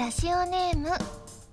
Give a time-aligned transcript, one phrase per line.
[0.00, 0.88] ラジオネーム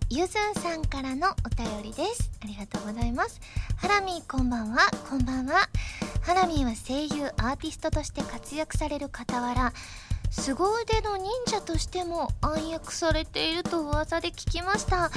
[0.09, 2.31] ゆずんさんからのお便りです。
[2.41, 3.41] ありがとうございます。
[3.75, 4.89] ハラミーこんばんは。
[5.09, 5.67] こんばんは。
[6.21, 9.73] ハラミーは声優アーティストとして活躍される傍ら
[10.31, 15.11] 凄腕の忍者としても暗躍されていると噂で聞きました。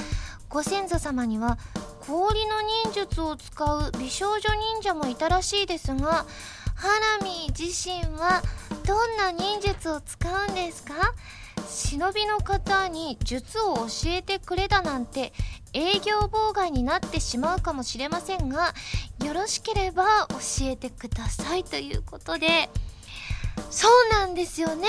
[0.49, 1.57] ご先祖様には
[2.01, 6.27] 氷の忍術を使う美少女忍者もいたらしいですが
[6.75, 6.89] ハ
[7.21, 8.43] ラミー自身は
[8.85, 10.19] どんな忍術を使
[10.49, 10.95] うんですか？
[11.69, 15.33] 忍びの方に術を教えてくれだなんて
[15.73, 18.75] 営業妨害になってしまうかもしれませんが
[19.25, 22.71] よろしければ教えてくださいということで。
[23.69, 24.87] そうなんですよね。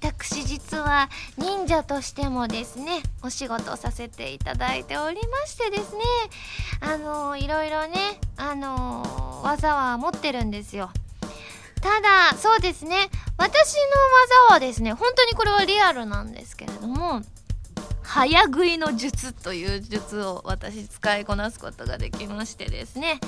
[0.00, 6.00] 私実は忍者としてもですねお仕事させていただいておりましてですね。
[6.80, 10.90] あのいろいろねあの技は持ってるんですよ。
[11.80, 13.08] ただそうですね。
[13.38, 17.20] 私の技はですね本当にこれはリアルなんですけれども
[18.02, 23.20] 早食いの術という術を私使いこなすことができましてですね。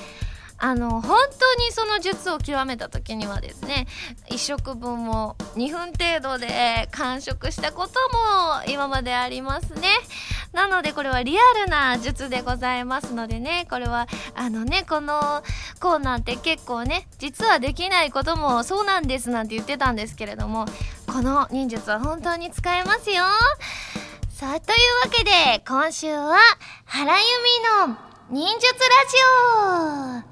[0.58, 3.86] あの本当にその術を極めた時にはですね
[4.30, 9.88] 1食分を2分程度で完食したことも今までありますね。
[10.52, 15.42] なのでこれはリアルな術でございますのでねこれはあのねこの
[15.78, 20.64] コーナーって結構ね実はできないこともそうなんですなんて言ってたんですけれども
[21.06, 23.24] この忍術は本当に使えますよ。
[24.30, 25.30] さあというわけで
[25.66, 26.38] 今週は
[26.86, 27.24] 原由
[27.86, 30.22] 美の忍術ラ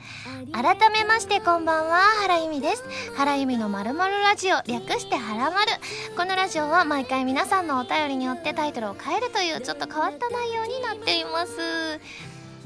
[0.42, 0.52] ジオ。
[0.52, 2.84] 改めましてこんばんは原由美です。
[3.16, 5.72] 原由美のまるまるラジオ略してはらまる
[6.14, 11.98] このラジオは毎回皆さんのお便りによってタイトルを変えるというちょっと変わった内容になっています。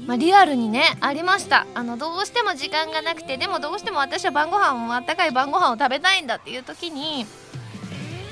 [0.05, 1.65] まあ、リアルにねありました。
[1.75, 7.25] あのどうしても時間がなくてでもどうしても私は晩ご飯をあったかい晩ご飯を食べたいんだっていう時に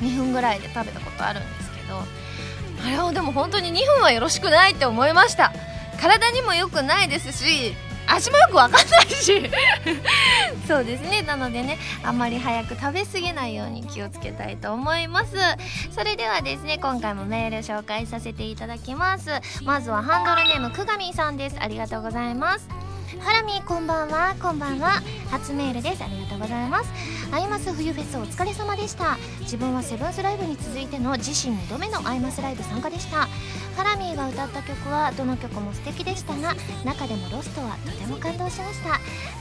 [0.02, 2.04] 2分ぐらいで食べたことあるんですけど。
[2.82, 5.54] あれはでも本当に2分はよろしくないって思いました。
[6.00, 7.76] 体にも良くないですし
[8.12, 9.50] 味もよく分かんないし。
[10.68, 11.22] そうですね。
[11.22, 15.36] なのでねあまり早く食べ過ぎないように気をつけたいと思います。
[15.92, 19.30] それではですね今回もメール紹介させていただきます。
[19.64, 21.58] まずはハンドルネームくがみさんです。
[21.60, 22.68] ありがとうございます。
[23.18, 24.36] ハラミこんばんは。
[24.40, 25.02] こんばんは。
[25.32, 26.04] 初メールです。
[26.04, 26.92] ありがとうございます。
[27.32, 29.18] アイマス冬フェスお疲れ様でした。
[29.40, 33.28] 自分はセブンスライブに続いての自身2度目のアイマスライブ参加でした。
[33.76, 36.54] ハラミーが歌った曲はどの曲も素敵でしたが
[36.86, 39.00] 中でも「ロストはとても感動しました。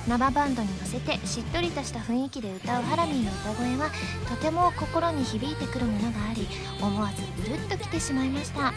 [0.08, 3.90] 生バンドに乗せてしっとりとした雰囲気で歌うハラミーの歌声は
[4.30, 6.48] とても心に響いてくるものがあり
[6.80, 8.72] 思わずうるっときてしまいました。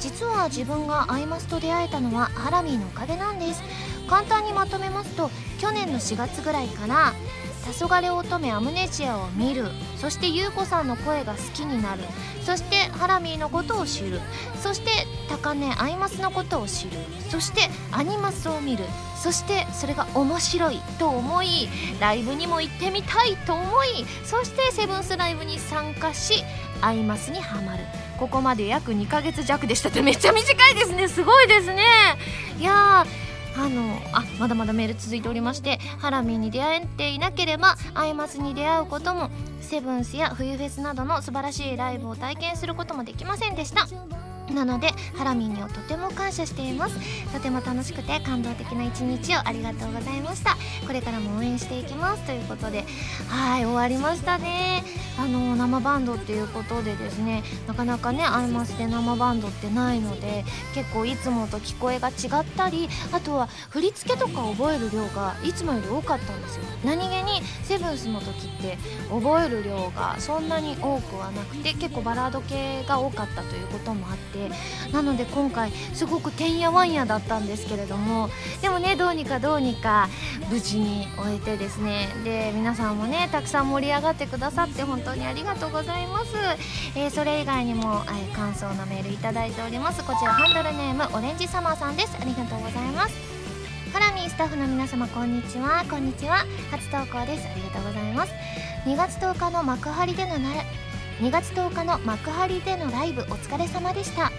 [0.00, 3.62] 実は自分がアイマスと出会えたのはハラミーのおかげなんです。
[4.08, 7.12] 簡単にまとめますと去年の4月ぐらいから
[7.78, 9.70] 「黄昏乙女アムネジア」を見る。
[10.00, 12.02] そして優子さんの声が好きになる。
[12.44, 14.20] そしてハラミーのことを知る。
[14.62, 16.92] そして高根アイマスのことを知る。
[17.30, 18.84] そしてアニマスを見る。
[19.22, 21.68] そしてそれが面白いと思い
[22.00, 26.44] ライブにも行ってみたいと思いそしてセブンスライブに参加し
[26.80, 27.84] アイマスにはまる。
[28.18, 31.08] ここまで約2ヶ月弱でしたってめっちゃ短いですね。
[31.08, 31.84] すごいですね。
[32.58, 33.06] いや
[33.56, 39.30] あのあまだまだメール続いておりましてハラミーに出会えていなければアイマスに出会うことも
[39.60, 43.88] セブンスや冬フェスなどの素晴らしいライブを体験することもできませんでした。
[44.54, 46.96] なのでハラミーにはとても感謝しています。
[47.32, 50.56] とても楽しくて感動的な一日をありがとうございました。
[50.86, 52.84] これからも応援していきますということで
[53.28, 54.82] はい終わりましたね。
[55.18, 60.44] あの生バンドっていうことでですねなかなかねアイマスで生バンドってないので
[60.74, 66.64] 結構いつもと聞こえが違ったりあとは振り付けとか覚える量がいつもより多かったんですよ。
[66.84, 68.78] 何気にセブンスの時って
[69.10, 74.37] 覚える量がそんなに多くはなくて結構バラード系が多かったということもあって
[74.92, 78.30] なので今回すごくてんやわんやだったんですけれども
[78.62, 80.08] でもねどうにかどうにか
[80.50, 86.34] 無事に終えてですねで皆さんもねたくさん盛り上がってくださって本当にありがとうございます、
[86.96, 90.04] えー、それ以外にも、えー、感想のメールいただいております。
[90.04, 92.16] こちらハンドルネームオレンジサマーさんです。
[92.20, 93.14] ありがとうございます。
[93.92, 95.84] ハラミースタッフの皆様こんにちは。
[95.88, 96.44] こんにちは。
[96.70, 97.46] 初投稿です。
[97.46, 98.32] ありがとうございます。
[98.84, 100.38] 2月10日の幕張での
[101.20, 104.30] 2月10日の幕張でのライブお疲れ様でした。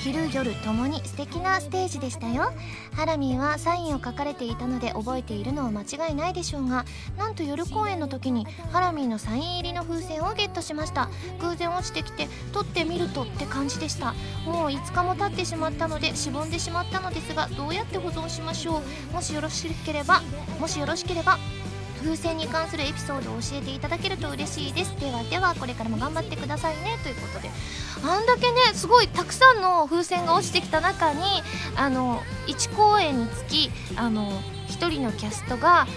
[0.00, 2.52] 昼夜ともに素敵なステージでしたよ。
[2.94, 6.84] ハラミーはサインを書かれていたので覚えているのは間違いないでしょうが
[7.16, 11.08] なんと夜公演の時にハラミーのサイン入りの風船をゲットしました。
[11.40, 14.12] 偶然落ちてきて取ってみるとって感じでした。
[14.44, 18.82] もう5日も経ってしまったのでしぼんでしまったのですがどうやって保存しましょ
[19.12, 19.14] う？
[19.14, 20.22] もしよろしければ
[20.58, 21.38] もしよろしければ。
[22.06, 24.94] 風船に関するエピソードを教えていただけると嬉しいです。
[25.00, 26.98] ではではこれからも頑張ってくださいね。
[27.02, 27.50] ということで
[28.04, 31.22] あんだけねすごいたくさんの風船が落ちてきた中に
[31.74, 34.30] あの1公演につきあの
[34.68, 35.88] 1人のキャストが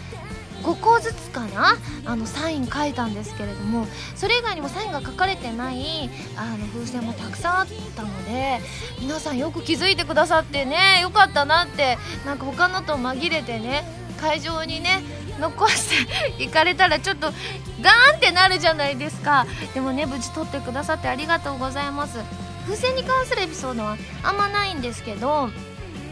[0.64, 3.86] 5個ずつかなあのサイン書いたんですけれども
[4.16, 8.60] それ以外にもサインが書かれてないあの風船もたくさんあったので
[9.00, 13.84] 皆さんよく気づいてくださってねよかったなってなんか他のと紛れてね
[14.20, 15.02] 会場にね
[15.40, 16.06] 残し
[16.38, 22.20] ていかれたらちょっとガーンってなるじゃないですかでもね無事撮ってくださってありがとうございます
[22.66, 25.50] 風船に関するエピソードはあんまないんですけど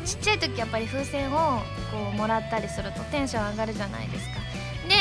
[0.06, 1.59] ちっちゃい時やっぱり風船を
[1.91, 4.35] こうもらったりするとテンション上がるじゃないですか
[4.88, 4.95] で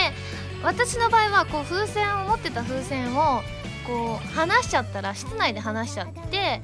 [0.63, 3.43] 私の場合はこう風船を持ってた風船を
[3.87, 6.61] こう離しちゃったら室内で離しちゃって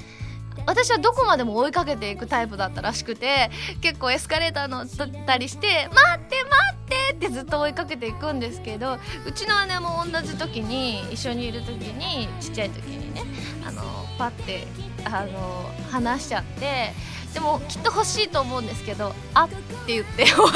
[0.66, 3.50] 私はどこまでも追いかけていくタイプだったらしくて
[3.80, 6.81] 結構エスカレーター乗ったりして「待って待って!」
[7.12, 13.22] ってずっと追いかけていくんですけどうちの姉も同じ時に一緒にいる時にちっちゃい時にね
[13.66, 13.82] あの
[14.18, 14.66] パッて
[15.04, 16.92] あの話しちゃって
[17.32, 19.50] でもきっと欲しいと思うんですけど「あっ」っ
[19.86, 20.52] て言って 終わっ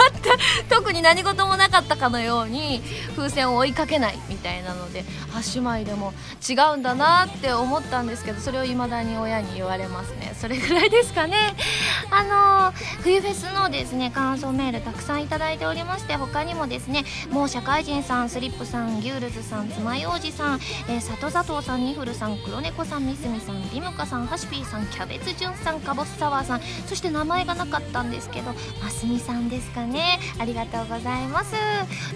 [0.68, 2.82] た特に何事もなかったかのように
[3.16, 6.12] 風船を追いかけないみたいなのであ姉妹でも
[6.48, 10.34] 違うんだなって思ったんですけどそれを未だに親に言われますね。
[10.38, 11.54] それぐらいですかね。
[12.10, 28.52] あのー、冬フェスのですね感想メールたくさんいただいておりまして他にもですねもう社会人さんスリップさんギュールズさん爪楊枝さん、えー、里佐藤さんニフルさん黒猫さんみすみさんリムカさんハシピーさんキャベツジュンさんかぼすサワーさんそして名前がなかったんですけど
[28.82, 30.18] ますみさんですかね。
[30.38, 31.52] ありがとうございます。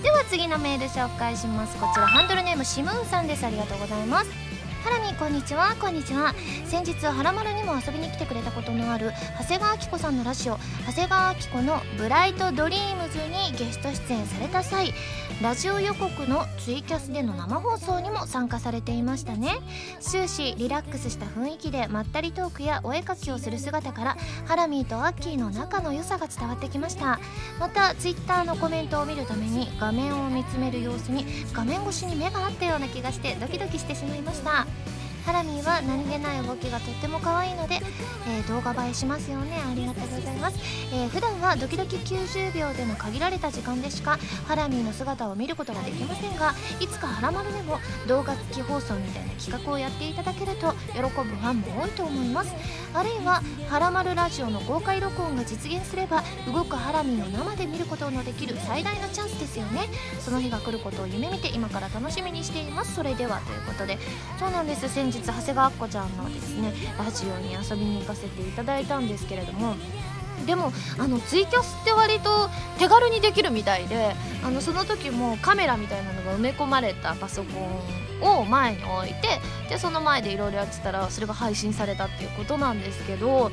[0.03, 1.77] では次のメール紹介します。
[1.77, 3.45] こちらハンドルネームシムーンさんです。
[3.45, 4.50] ありがとうございます。
[4.83, 6.35] ハラミこんにちはこんにちは。
[6.65, 14.95] 先日ハラマルにも遊びに来てくれたことのある長谷川明子さんのラジオ長谷川明子のブライトドリームズにゲスト出演された際
[15.43, 19.57] ラジオ予告のツイキャスでの生放送にも参加されていましたね。
[20.01, 24.17] 終始リラックスした雰囲気でまったりトークやお絵かきをする姿から
[24.47, 27.21] ハラミーとアッキーの仲の良さが伝わってきました。
[27.59, 34.67] またツイッターのコメントを見るために画面を見つめる様子に画面越しに目があったような気がしてドキドキしてしまいました。
[35.25, 37.81] ハラミーは何気ない動きがとっても可愛いので、
[38.29, 39.61] えー、動画映えしますよね。
[39.71, 40.59] ありがとうございます、
[40.93, 52.55] えー、普段はドキドキ90秒での限られた時間でしかハラミーの姿を見ることができませんがいつかハラマルでも動画付き放送みたいな企画をやっていただけると喜ぶファンも多いと思います。
[52.93, 59.89] あるいはハラマルラジオの公開録音が実現すれば動くハラミーを生で見ることのできる最大のチャンスですよね。
[60.19, 62.95] その日が来ることを夢見て今から楽しみにしています。
[62.95, 63.99] それではということで。
[64.39, 64.89] そうなんです。
[64.89, 69.75] 先日長谷川あっこちゃんのですねラジオに遊びに行かせていただいたんですけれども
[70.47, 72.49] でもあのツイキャスって割と
[72.79, 83.51] 手軽にできるみたいであのその時もカメラみたいなのが埋め込まれたパソコンを前に置いてでその前でいろいろやってたらそれが配信されたっていうことなんですけど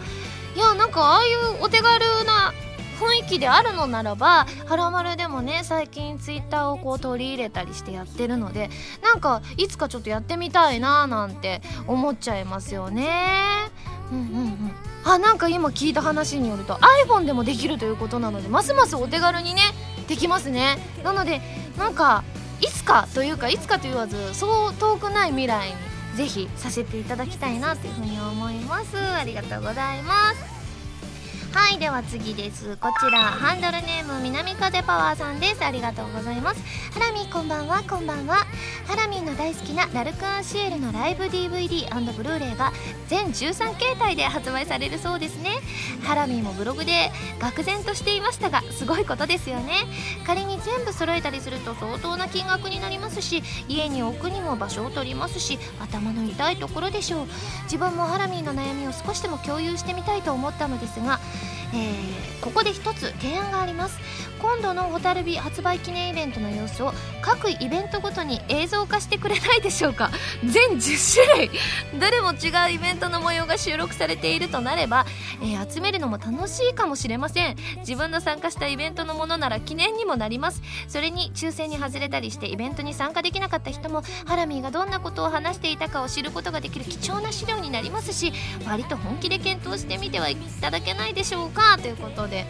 [0.56, 2.53] いやなんかああいうお手軽な
[3.00, 8.70] 雰囲気であるのならば「はらまる」でもね最近ツイッターをこう取り入れたりしてやってるので
[9.04, 13.70] なんかいつかちょっとやってみたいななんて思っちゃいますよね。
[14.12, 14.72] うんうんうん。
[15.04, 19.62] あなんか今聞いた話によると iPhone でもできるということなのでますますお手軽にね
[20.08, 20.78] できますね。
[21.04, 21.42] なので
[21.78, 22.24] なんか
[22.60, 25.76] いつかというかいつかと言わずそう遠くない未来に
[26.18, 28.98] ぜひさせていただきたいなというふうに思います。
[28.98, 30.57] ありがとうございます。
[31.58, 32.78] はいでは次です。
[32.78, 35.66] こちらハンドルネーム南風パワーさんです。
[35.66, 36.62] ありがとうございます。
[36.94, 37.84] ハラミこんばんは。
[37.84, 38.46] こんばんは。
[38.86, 42.72] ハラミーの大好きなラルクアンシエルのライブ DVD& ブルーレイが
[43.08, 45.50] 全13形態で発売されるそうですね。
[46.04, 49.74] ハラミーもブログで愕然としていましたがすごいことですよね。
[50.28, 57.28] 仮に全部揃えたりすると相当な金額になりますし家に置くにも場所を取りますし頭の痛いところでしょう。
[57.64, 61.20] 自分もハラミーの悩みを少しでも共有してみたいと思ったのですが
[61.74, 64.00] えー、ここで一つ提案があります。
[64.39, 66.93] 今度の蛍火発売記念イベントの様子を
[67.24, 70.12] 各イベントごとに映像化してくれないでしょうか？
[70.45, 71.51] 全10種類。
[72.00, 75.05] どれも違うイベントの模様が収録されているとなれば、
[75.41, 77.55] えー、集めるのも楽しいかもしれません。
[77.79, 80.62] 自分の参加したイベントのものなら記念にもなります。
[80.88, 88.31] それに抽選に外れたりしてイベントに参加できなかった人もハラミーがどんなことを話していたかを知ることができる貴重な資料になりますし
[88.67, 91.57] 割と本気で検討してみてはいただけないでしょうか？
[91.58, 92.46] かということで。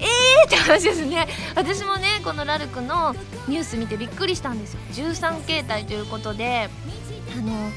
[0.00, 1.28] えーって話ですね。
[1.54, 3.14] 私もねこのラルクの
[3.46, 4.80] ニュース見てびっくりしたんですよ。
[4.92, 6.70] 13形態ということで
[7.36, 7.70] あの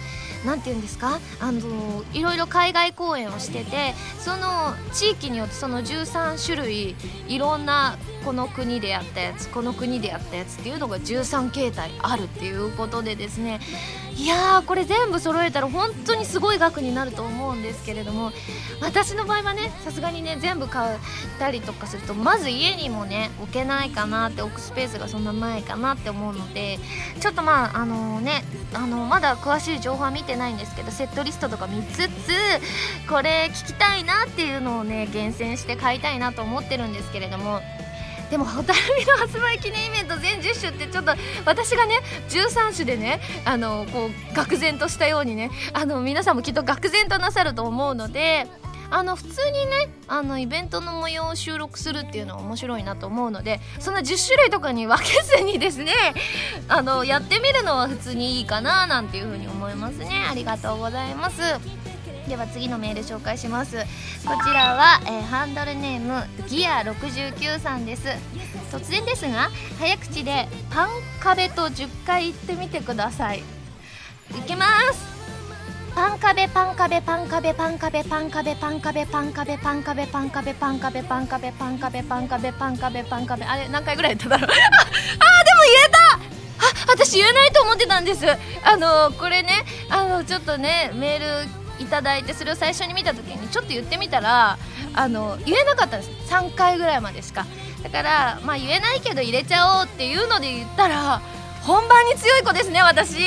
[0.46, 1.20] 何て言うんですか？
[1.40, 6.96] あのいろいろ海外公演をしててその地域によってその13種類
[7.28, 13.60] いろんなこの国でやったやつこの国でやったやつっていうのが13形態あるっていうことでですね。
[14.16, 18.32] いやーこれ全部揃えたら本当にすごい額になると思うんですけれども
[18.80, 21.00] 私の場合はねさすがにね全部買っ
[21.40, 26.78] たりとかするとまず家にもね置けないかなって置くスペースがそんなないかなって思うので
[27.22, 28.44] ちょっとまああのね
[28.76, 32.10] あのまだ詳しい情報は見ててないんですけどセットリストとか見つつ
[33.08, 37.62] これ聞きたいなっていうのをね厳選して買いたいなと思ってるんですけれども
[38.32, 41.12] でも蛍火の発売記念イベント全10種ってちょっと
[41.46, 42.00] 私がね
[42.30, 48.48] 13種でねあのこう愕然としたようにねあの皆さんもきっと愕然となさると思うので
[48.94, 55.94] あの普通にねあのイベントの模様を収録するっていうのは面白いなと思うのでそんな10種類とかに分けずにですね
[56.70, 60.28] あのやってみるのは普通にいいかななんていうふうに思いますね。
[60.30, 61.42] ありがとうございます。
[62.28, 63.78] では次のメール紹介します。
[63.78, 68.08] こちらは、えー、ハンドルネームギア69さんです。
[68.72, 73.40] 突然ですが早口でパン壁と10回言ってみてください。
[73.40, 75.13] いきます。
[75.96, 84.50] パン壁パン壁パン壁パン壁パン壁パン壁パン壁パン壁パン壁パン壁パン壁パン壁パン壁パン壁パン壁あれ何回ぐらい言っただろう？
[84.50, 85.98] ああでも言えた！
[86.66, 88.26] あ私言えないと思ってたんです。
[88.64, 94.58] あのこれねあのちょっとねメールいただいてそれを最初に見た時にちょっと言ってみたら
[94.96, 96.12] あの言えなかったんです。
[96.34, 97.46] 3回ぐらいまでしか。
[97.84, 101.22] だからまあ言えないけど入れちゃおうっていうので言ったら
[101.64, 103.18] 本番に強い子ですね私。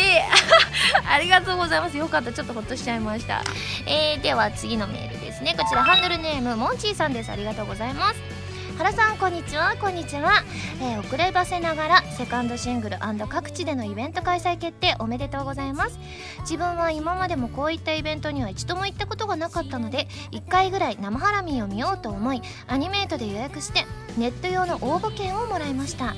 [1.08, 1.96] ありがとうございます。
[1.96, 2.32] よかった。
[2.32, 3.42] ちょっとほっとしちゃいました、
[3.86, 5.54] えー、では次のメールですね。
[5.58, 7.30] こちらハンドルネームモンチーさんです。
[7.30, 8.20] ありがとうございます。
[8.76, 9.74] 原さんこんにちは。
[9.80, 10.44] こんにちは、
[10.82, 12.98] えー、遅ればせながらセカンドシングル
[13.30, 15.98] 各地でのイベント開催決定おめでとうございます。
[16.40, 23.86] 自分は今までもこういったイベントには一度も行ったことがなかったので1回ぐらい生ハラミーを見ようと思いアニメートで予約して
[24.18, 26.14] ネット用の応募券をもらいました。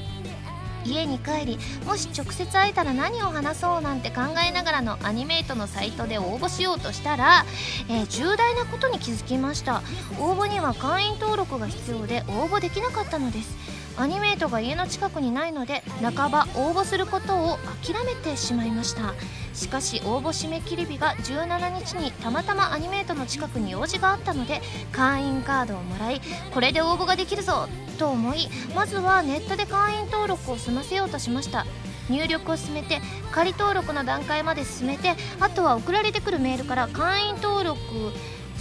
[0.88, 7.44] 家に帰りもし直接会えたら何を話そうなんて考えながらのアニメイトのサイトで応募しようとしたら、
[7.88, 9.82] えー、重大なことに気づきました。
[10.18, 13.56] 応募には会員登録が必要で応募できなかったのです。
[13.96, 19.14] アニメイトが家の近くにないので半ば応募することを諦めてしまいました。
[19.58, 24.62] しかし応募締め切り日が17日にたまたまアニメートの近くに用事があったので
[24.92, 26.20] 会員カードをもらい
[26.54, 31.66] これで応募ができるぞと思いまずはネットで会員登録を済ませようとしました。
[32.08, 33.00] 入力を進めて
[33.32, 37.78] 仮登録の段階まで進めてあとは送られてくるメールから会員登録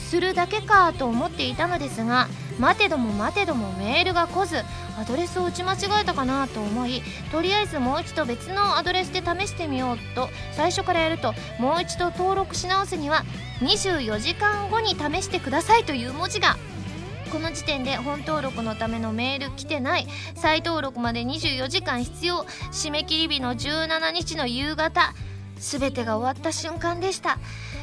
[0.08, 4.64] するだけかと思っていたのですが待てども待てどもメールが来ず
[4.98, 13.24] アドレスを打ち間違えたかなと思いとりあえずもう一度別のアドレスで試してみようと最初からやるともう一度登録し直すには
[13.60, 16.56] 24時間後に試してくださいという文字が
[17.32, 20.08] この時点で本登録のためのメール来てない。
[20.36, 22.46] 再登録まで24時間必要。
[22.72, 25.14] 締め切り日の17日の夕方。
[25.60, 27.38] 全てが終わった瞬間でした。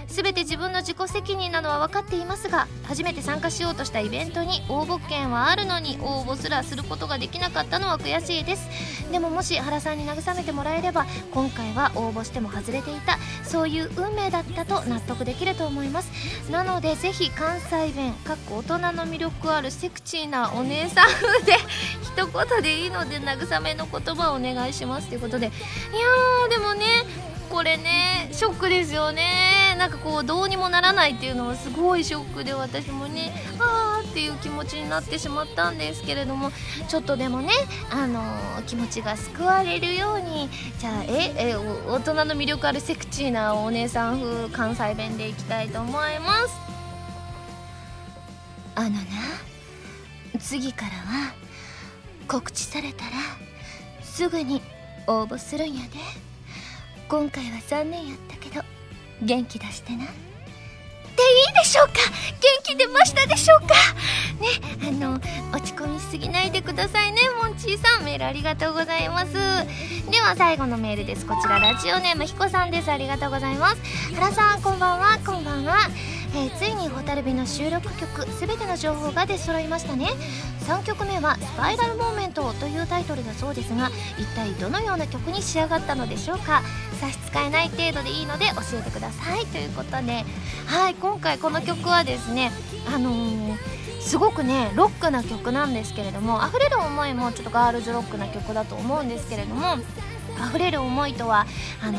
[0.08, 8.68] 全て自分の自己責任なのは分かっていますが初めて参加しようとしたイベントに応募券はあるのに応募すらすることができなかったのは悔しいです。
[9.10, 16.10] でももし原さんに慰めてもらえれば今回は応募しても外れていたそういう運命だったと納得できると思います。
[16.50, 21.56] なのでぜひ関西弁かっこ大人の魅力あるセクチーなお姉さん風で
[22.02, 25.46] 一言でいいので慰めの言葉をお願いしますということで。
[25.46, 26.84] いやーでもね
[27.50, 29.63] これねショックですよね。
[29.76, 36.50] なんかこうどうにもならないっていうのはすごいショックで私もねあーっていう気持ちになってしまったんですけれども
[36.88, 37.50] ちょっとでもね
[37.90, 46.54] あのー、気持ちが救われるようにじゃあええ大人の魅力あるセクチーなお姉さん風関西弁でいきたいと思います
[48.76, 48.96] あのな
[50.38, 51.34] 次からは
[52.26, 53.10] 告知されたら
[54.02, 54.62] すぐに
[55.06, 56.34] 応募するんやで。
[57.06, 58.33] 今回は残念やった
[59.22, 59.98] 元気出してな。
[59.98, 60.06] でい
[61.50, 61.94] いでしょうか？
[61.94, 63.74] 元気出ましたでしょうか？
[64.40, 64.48] ね
[64.88, 65.20] あの
[65.56, 68.04] 落ち込みすぎないでくださいねモンチーさん。
[68.04, 69.32] メールありがとうございます。
[69.34, 71.24] では最後のメールです。
[71.24, 72.90] こちらラジオネームひこさんです。
[72.90, 73.76] ありがとうございます。
[74.14, 75.18] 原さんこんばんは。
[75.24, 75.76] こんばんは。
[76.36, 80.08] えー、ついに蛍火の収録曲すべての情報が出揃いましたね。
[80.66, 86.62] 3曲目は「スパイラルモーメント」というタイトルだそうですが一体どのような曲に仕上がったのでしょうか？
[86.94, 89.46] 差し支えない程度でいいので教えてください。
[89.46, 90.24] ということで
[90.66, 92.50] はい今回この曲はですね
[92.92, 99.78] あのーすごくねロックな曲なんですけれども溢れる思いもちょっとガールズロックな曲だと思うんですけれども
[100.50, 101.46] 溢れる思いとは
[101.82, 101.98] あの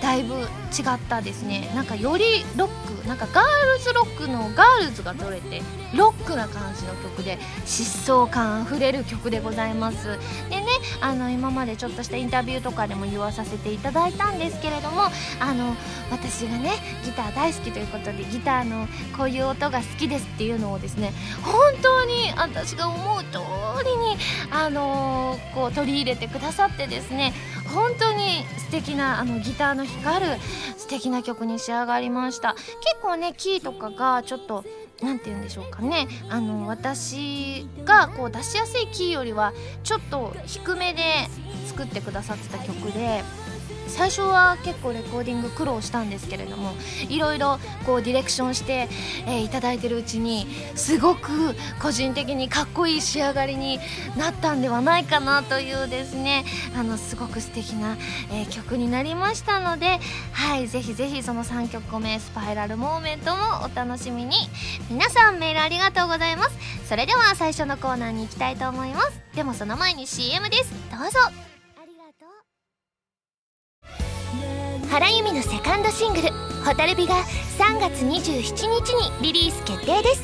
[0.00, 0.34] だいぶ
[0.76, 1.70] 違ったですね。
[1.74, 5.62] なんかよりロックなんかガールズロックのガールズが取れて
[5.94, 10.18] ロックな感じの曲で疾走感あふれる曲でございます。
[10.50, 10.66] でね
[11.00, 15.04] あの今までちょっとしたインタビューとかでも言わさせていただいたんですけれども
[15.40, 15.76] あの
[16.10, 16.72] 私がね
[17.04, 23.38] ギター大好きということでギターのこういう音が好きですっていうのをですね本当に私が思う通
[23.84, 24.16] りに
[24.50, 27.32] あのこう取り入れてくださってですね
[27.72, 30.32] 本当に素敵なあのギターの光る
[30.76, 32.54] 素敵な曲に仕上がりました。
[32.54, 32.66] 結
[33.02, 34.64] 構ねキーとかがちょっと
[35.02, 36.08] 何て言うんでしょうかね。
[36.28, 39.52] あの私がこう出しやすいキーよりは
[39.84, 41.02] ちょっと低めで
[41.66, 43.22] 作ってくださってた曲で
[43.88, 46.74] 最初は結構レコーディング苦労したんですけれども
[47.08, 48.88] いろいろこうディレクションして、
[49.26, 53.78] えー、いただいてるうちにすごく個人的にかっこいい仕上がりに
[54.16, 56.44] なったんではないかなというですね
[56.76, 57.96] あのすごく素敵な、
[58.32, 59.98] えー、曲になりましたので
[60.32, 64.36] はいぜひぜひその3曲目「スパイラルモーメント」もお楽しみに。
[64.90, 66.56] 皆さんメールありがとうございます。
[66.88, 69.20] それでは最初のコーナーに行きたいと思います。
[69.34, 70.72] でもその前に CM です。
[70.90, 71.55] どうぞ。
[74.96, 76.30] 原由実のセカンドシングル
[76.64, 77.16] 「蛍火」が
[77.58, 80.22] 3月27日にリリース決定です。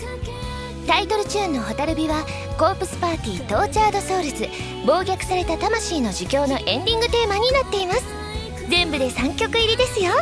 [0.87, 2.25] タイトルチューンの「蛍火」は
[2.59, 4.49] コープスパーティー Tortured Souls
[4.87, 8.03] 暴虐された魂の呪叫のエンディングテーマになっています。
[8.71, 10.13] 全部で3曲入りですよ。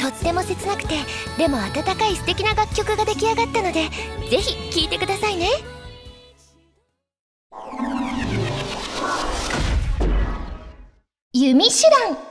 [0.00, 0.94] とっても切なくて
[1.36, 3.90] でも温かい素敵な楽曲が出来上がったので
[4.30, 5.46] ぜひ聴いてくださいね。
[11.34, 12.27] 弓手段。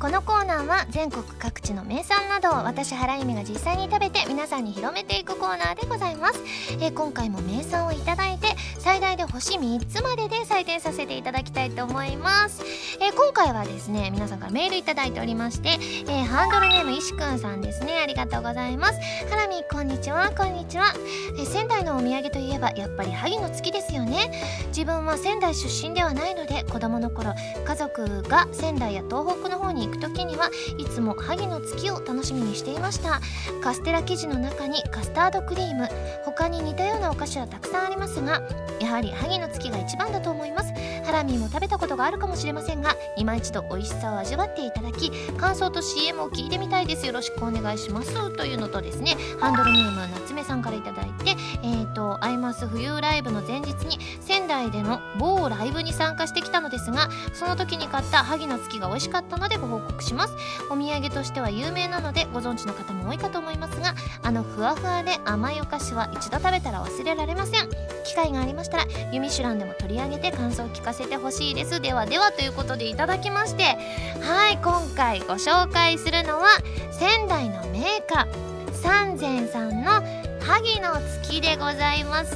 [0.00, 6.40] このコーナーは全国各地の名産などを私原由美が実際に食べて皆さんに広めていくコーナーでございます、
[6.80, 8.46] えー、今回も名産をいただいて
[8.78, 12.64] 最大で星3つまでで採点させていただきたいと思います、
[12.98, 17.98] えー、今回はですね皆さんからメールいただいておりまして、えー、ハンドルネーム石くんさんですね。
[18.02, 19.00] ありがとうございます。
[19.28, 20.30] ハラミこんにちは。
[20.30, 20.94] こんにちは、
[21.38, 24.30] え仙台のお土産といえばやっぱり萩の月ですよね。
[24.68, 33.20] 自分は仙台出身ではないので子供の頃家族が仙台や東北の方にく時にはいつも萩の月を楽しみにしていました。
[33.62, 35.88] カステラ生地の中にカスタードクリーム。
[36.24, 38.42] 他に似たようなお菓子はたくさんありますが
[38.80, 40.72] やはり萩の月が一番だと思います。
[41.04, 47.06] ハラミーも食べたことがあるかもしれませんが今一度美味しさを味わっていただき感想と CM を聞いてみたいです。
[47.06, 48.10] よろしくお願いします。
[48.36, 60.34] というのとですねハンドルネーム夏目さんから頂いてえ、ー、とアイマス冬ライブの前日に仙台での某ライブに参加してきたのですがその時に買った萩の月が美味しかったのでご報告します。
[60.70, 67.68] お土産としては有名なのでご存知の方も多いかと思いますがあのふわふわで甘いお菓子は一度食べたら忘れられません。
[68.04, 71.80] 機会がありましたら「ユミシュラン」でも取り上げて感想を聞かせてほしいです。
[71.80, 73.78] ではではということでいただきまして
[74.20, 76.46] はい今回ご紹介するのは
[76.90, 78.26] 仙台の名家
[78.72, 80.19] 三千さんの
[80.50, 82.34] 萩の月でございます。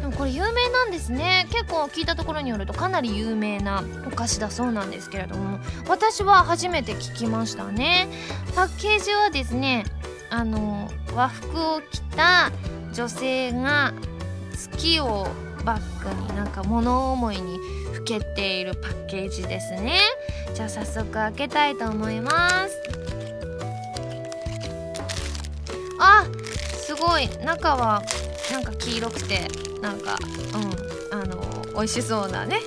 [0.00, 1.46] でもこれ有名なんですね。
[1.50, 5.58] 結構聞いたところによるとかなり有名なお菓子だそうなんですけれども。
[5.86, 8.08] 私は初めて聞きましたね。
[8.54, 9.84] パッケージはですね
[10.30, 12.50] あの和服を着た
[12.94, 13.92] 女性が
[14.54, 15.28] 月を
[15.64, 17.58] バッグになんか物思いに
[17.92, 20.00] ふけているパッケージですね。
[20.54, 22.80] じゃあ早速開けたいと思います。
[25.98, 26.24] あ
[26.90, 28.02] すごい中は
[28.50, 29.46] なんか黄色くて
[29.80, 30.18] なんか
[31.12, 31.40] うんあの
[31.72, 32.58] 美味しそうなね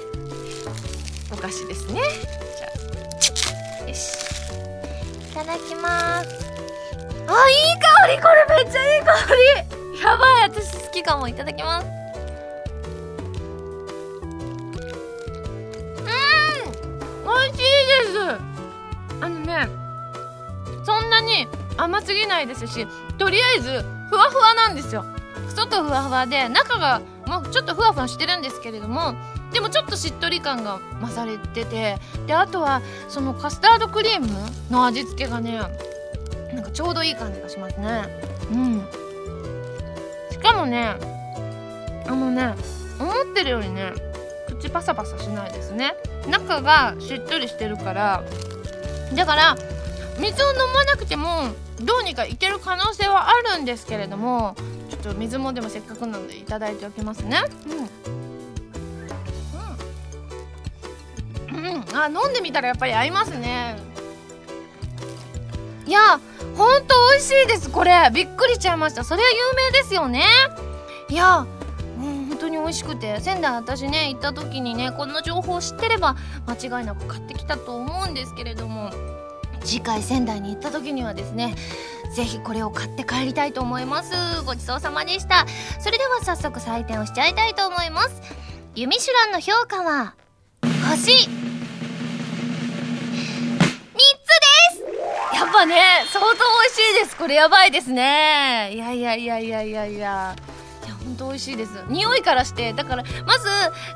[1.29, 1.99] お菓子ですね。
[2.55, 2.67] じゃ
[3.83, 4.13] あよし。
[5.29, 6.29] いただきます。
[7.27, 9.11] あいい香りこれめっちゃいい香
[9.91, 10.01] り。
[10.01, 11.27] やばい私好きかも。
[11.27, 11.87] いただきます。
[14.25, 14.31] うん
[17.25, 17.67] 美味しいで
[18.13, 18.19] す。
[19.19, 19.67] あのね
[20.85, 25.05] そんなに甘すぎないですしとりあえずふわふわなんですよ。
[25.55, 29.15] 外ふわふわで中がもうちょっとふわふわしてるんですけれども
[29.51, 31.97] でもちょっとしっとり感が増されてて
[32.27, 34.27] であとはそのカスタードクリーム
[34.69, 35.59] の味付けがね
[36.53, 38.03] なんかちょうどいい感じがしますね。
[38.51, 38.87] うん。
[40.31, 40.95] しかもね
[42.07, 42.53] あのね
[42.99, 43.93] 思ってるよりね
[44.47, 45.95] 口パサパサしないですね。
[46.27, 48.23] 中がしっとりしてるから。
[49.15, 49.55] だから
[50.19, 51.49] 水を飲まなくても
[51.81, 54.55] どうにかいける可能性はあるんですけれども
[54.89, 57.41] ちょっと水もでもせっかくなのでいただいておきますね。
[61.51, 63.75] うん、うん、あ飲んでみたらやっぱり合いますね。
[65.85, 66.19] いや
[66.55, 67.69] ほんと美味しいです。
[67.69, 68.09] これ。
[68.13, 69.03] びっくりしちゃいました。
[69.03, 70.25] それは有名ですよね。
[71.09, 71.45] いやう
[71.97, 73.19] 本当に美味しくて。
[73.19, 76.15] 仙台私ね行った時にねこの情報を知ってれば
[76.47, 78.91] 間違いなく買ってきたと思うんですけれども。
[79.63, 81.55] 次回仙台に行った時にはですね
[82.15, 84.11] ぜひこれを買って帰りたいと思います。
[84.45, 85.47] ごちそうさまでした。
[85.79, 88.21] それでは早速採点をしちゃいたいと思います。
[88.75, 90.13] ユミシュランの評価は
[90.89, 91.11] 星。
[91.11, 91.31] 3つで
[94.73, 95.35] す。
[95.35, 97.17] やっぱね相当美味しいです。
[97.17, 98.71] これやばいですね。
[98.73, 100.35] いやいやいやいやいやいや。
[101.13, 101.71] 本当美味しいです。
[101.89, 103.47] 匂いからしてだからまず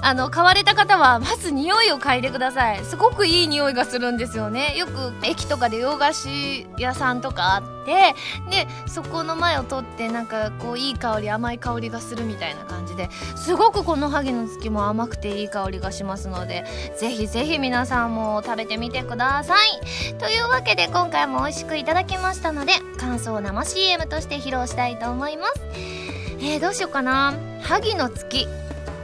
[0.01, 2.86] あの買われた方はまず匂いを嗅いでください。
[2.86, 4.77] すごくいい匂いがするんですよね。
[4.77, 8.13] よく駅とかで洋菓子屋さんとかあって
[8.51, 16.65] でそこの前を通ってなんかこういい香り甘い香りがするみたいな感じですごくこの萩の月も甘くていい香りがしますので
[16.97, 20.15] ぜひぜひ皆さんも食べてみてください。
[20.19, 26.26] というわけで今回も美味しくいただきましたので感想を生 CM として披露したいと思います。
[26.39, 27.34] えー、どうしようかな。
[27.62, 28.47] 萩の月。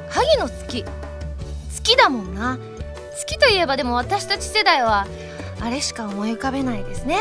[0.09, 0.85] 萩の月。
[1.71, 2.59] 月だもんな。
[3.17, 5.07] 月といえばでも私たち世代は
[5.59, 7.17] あれしか思い浮かべないですね。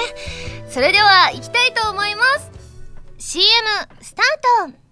[0.68, 2.50] それでは行きたいと思います。
[3.18, 3.46] CM
[4.00, 4.82] スタート。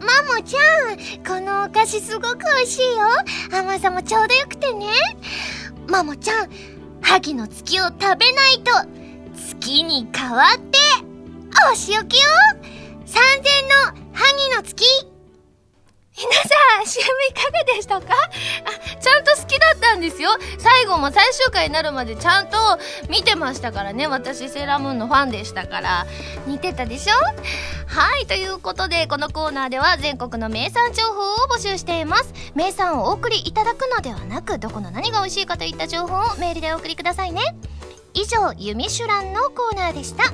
[0.00, 3.06] マモちゃんこのお菓子すごく美味しいよ。
[3.52, 4.86] 甘さもちょうどよくてね。
[5.88, 6.50] マモちゃん
[7.00, 8.72] 萩の月を食べないと
[9.34, 10.78] 月に変わって
[11.72, 12.28] お仕置きよ。
[13.06, 14.84] 三千の萩の月。
[16.16, 16.48] 皆さ
[16.82, 18.06] ん CM いかがでしたか？
[18.12, 20.30] あちゃんと好きだったんですよ。
[20.58, 22.56] 最後も最終回になるまでちゃんと
[23.08, 24.08] 見てましたからね。
[24.08, 26.06] 私セーラームーンのファンでしたから。
[26.48, 27.14] 似てたでしょ？
[27.86, 32.34] はいということでこのコーナーでは全国の名産情報を募集しています。
[32.56, 37.54] 名産をお送りいただくのではなくどこの何が美味しいかといった情報をメールでお送りくださいね。
[38.14, 40.24] 以上「ユミシュラン」のコーナーでした。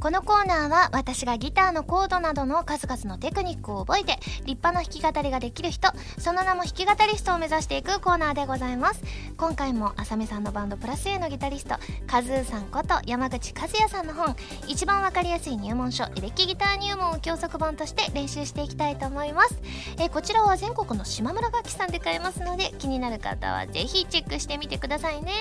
[0.00, 9.02] このコーナーは私がギターのコードなどの数々のテクニックを覚えて立派な弾き語りができる人その名も弾き語りストを目指していくコーナーでございます。
[9.36, 14.36] 今回もあさめさんのバンドプラス A のギタリストカズーさんこと山口和也さんの本
[14.68, 19.58] 一番わかりやすい入門書エレキギター入門を教則本として練習していきたいと思います、
[19.98, 25.32] え、こちらは全国の島村楽器さんで買えますので気になる方はぜひチェックしてみてくださいね。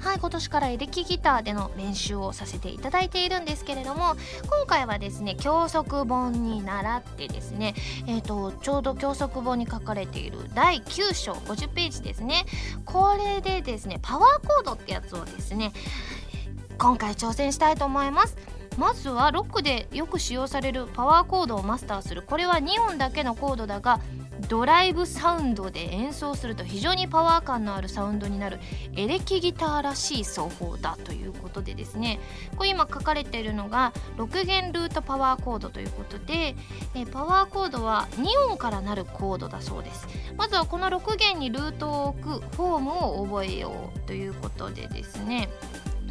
[0.00, 7.74] はい今年からエレキギターでの練習をさせていただいているんですけれどども今回はですね教則本に倣ってですね、
[8.06, 12.44] えーと、ちょうど教則本に書かれている第9章50ページですね。
[12.84, 15.72] これでですねパワーコードってやつをですね
[16.76, 18.36] 今回挑戦したいと思います。
[18.76, 22.22] まずはロックでよく使用されるパワーコードをマスターする。
[22.22, 24.00] これは2音だけのコードだが
[24.48, 28.58] ドライブサウンドで演奏すると非常にパワー感のあるサウンドになる
[28.96, 32.20] エレキギターらしい奏法だということでですね。
[32.56, 36.54] これ今書かれているのが6弦ルートパワーコードということで、
[36.94, 40.06] えパワーコードは2音からなるコードだそうです。
[40.36, 45.48] まずはこの6弦にルートを置くフォームを覚えようということでですね。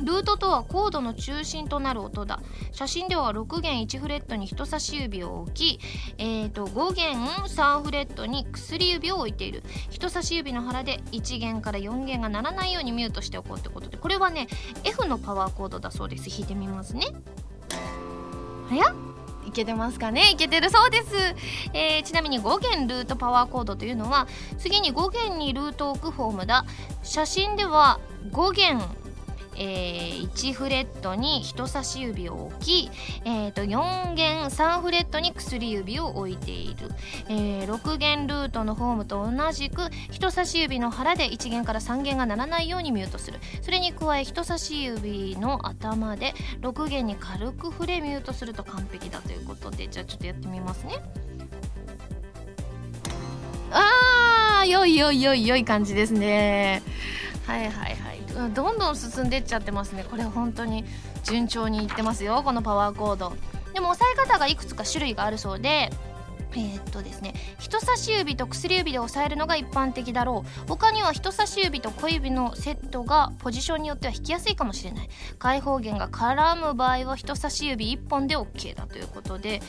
[0.03, 2.41] ルートとはコードの中心となる音だ。
[2.71, 5.79] 写真では6弦1フレットに人差し指を置き、
[6.17, 9.63] えー、と5弦3フレットに薬指を置いている。
[9.89, 14.47] 人差し指の腹で1弦から4弦が鳴らないようにミュートしておこうってことでこれはね
[14.83, 16.29] F のパワーコードだそうです。
[16.29, 17.07] 弾いてみますね。
[18.69, 18.93] はや
[19.45, 20.31] いけてますかね？
[20.31, 21.15] いけてるそうです、
[21.73, 26.65] えー、ちなみに5弦ルートパワーコードというのは次に5弦にルートを置くフォームだ。
[27.01, 27.99] 写真では
[28.31, 28.81] 5弦
[29.57, 32.91] えー、1フレットに人差し指を置き、
[33.25, 36.89] えー、と4弦3フレットに薬指を置いている、
[37.29, 43.39] えー、6弦ルートのフォームと同じく人差し指の腹で1弦から3弦が鳴らないようにミュートする。
[43.61, 49.87] それに加え人差し指の頭で6弦に軽く触れミュートすると完璧だということで。
[49.87, 51.01] じゃあちょっとやってみますね。
[53.71, 56.81] あーよいよいよいよい感じですね。
[57.45, 58.06] はいはいはい。
[58.53, 60.05] どんどん進んでっちゃってますね。
[60.09, 60.85] これ本当に。
[61.23, 62.41] 順調にいってますよ。
[62.43, 63.35] このパワーコード。
[63.73, 65.91] でも押さえ方がいくつか種類があるそうで
[66.53, 67.33] えー、っとですね。
[67.59, 70.67] 人差し指と薬指で押さえるのが一般的だろう。
[70.67, 75.09] 他には人差し指と小指のセットがポジションによっては弾きやすいかもしれない。
[75.39, 79.61] 開放弦が絡む場合は人差し指1本で OK だということで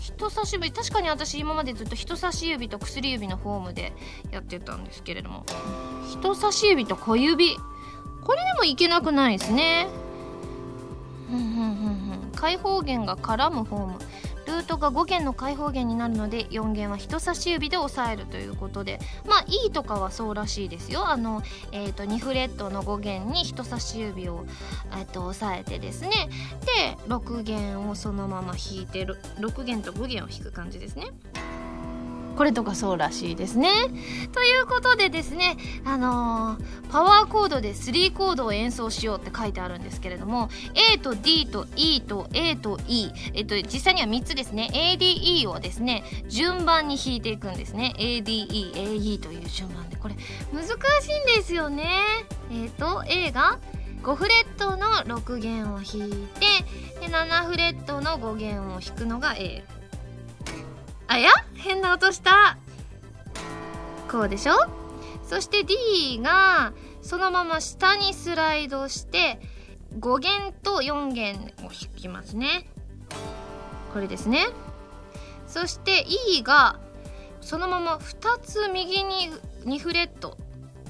[0.00, 3.92] 人差し指確かに私今までずっと人差し指と薬指のフォームで
[4.30, 5.44] やってたんですけれども
[6.10, 7.56] 人差し指と小指
[8.24, 9.88] これでもいけなくないですね。
[12.36, 13.98] 開放弦が絡むフォーム。
[14.44, 18.98] ルートが5弦の開放弦になるので4弦は人差し指で押さえるということで。
[19.26, 21.08] まあ E とかはそうらしいですよ。
[21.08, 24.44] あの、えーと、2フレットの5弦に人差し指を、
[24.92, 26.10] えーと、押さえてですね。
[26.66, 29.18] で6弦をそのまま弾いてる。
[29.38, 31.12] 6弦と5弦を弾く感じですね。
[32.36, 33.70] これとかそうらしいですね。
[34.32, 40.50] ということでですね、あのー、パワーコードで3コードを演奏しようって書いてあるんですけれども
[40.94, 50.16] A と D と E と A と E、えっと、実際には3つですね ADE をですね順番に弾いていくんですね ADEAE という順番でこれ
[50.52, 51.86] 難しいんですよね。
[52.50, 53.58] えっ、と A が
[54.02, 54.86] 5フレットの
[55.20, 56.46] 6弦を弾いて
[57.00, 59.64] で7フレットの5弦を弾くのが A
[61.12, 61.28] あや？
[61.56, 62.56] 変な音した。
[64.10, 64.54] こうでしょ？
[65.22, 66.72] そして D が
[67.02, 69.38] そのまま下にスライドして
[70.00, 72.66] 5弦と4弦を弾きますね。
[73.92, 74.48] これですね。
[75.46, 76.80] そして E が
[77.42, 79.30] そのまま2つ右に
[79.66, 80.38] 2フレット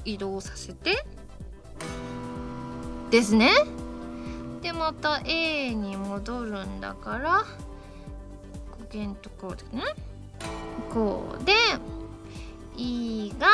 [0.05, 1.03] 移動させて
[3.11, 3.51] ですね。
[4.61, 7.43] でまた A に戻るんだから
[8.89, 9.83] 5弦とこうですね。
[10.93, 11.53] こうで
[12.75, 13.47] E が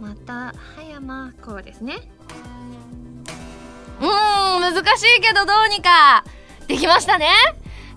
[0.00, 1.96] また葉山こうですね。
[4.00, 6.24] うん難しいけどどうにか
[6.66, 7.28] できましたね。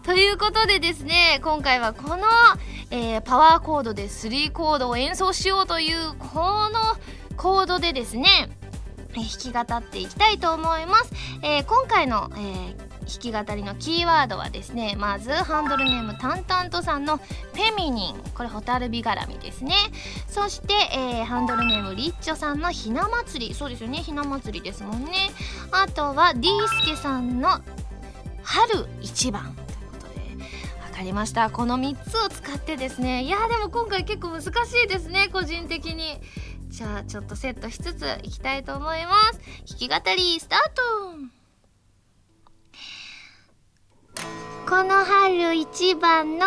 [0.03, 2.25] ということでですね今回はこの、
[2.89, 6.79] えー、パワーコードで3コードを演奏しようというこの
[7.35, 8.49] コードでですね
[9.13, 11.11] 弾き語っていきたいと思います、
[11.43, 19.73] えー、今回の、えー弾き語りのキーワードはですねまずハンドルネームタンタントさんのフェミニンこれホタルビ絡みですね。
[20.27, 25.11] そして、えー、ハンドルネームリッチョさんのひな祭りそうですよねひな祭りですもんね。
[25.71, 27.61] あとはディースケさんの
[28.43, 30.45] 春一番ということで
[30.91, 31.49] 分かりました。
[31.49, 34.49] この3つを使ってですねいやでも今回結構難し
[34.85, 36.21] いですね個人的に。
[36.69, 39.39] じゃあちょっとセットしつついきたいと思います。
[39.67, 40.59] 弾き語りスター
[41.29, 41.38] ト。
[44.67, 46.45] この春一番の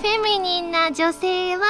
[0.00, 1.64] フェミニンな女性は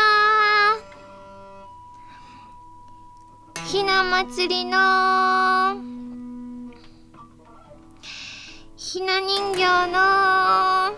[3.67, 5.77] ひな祭りの
[8.77, 10.95] ひな人形の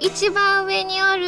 [0.00, 1.26] 一番上におる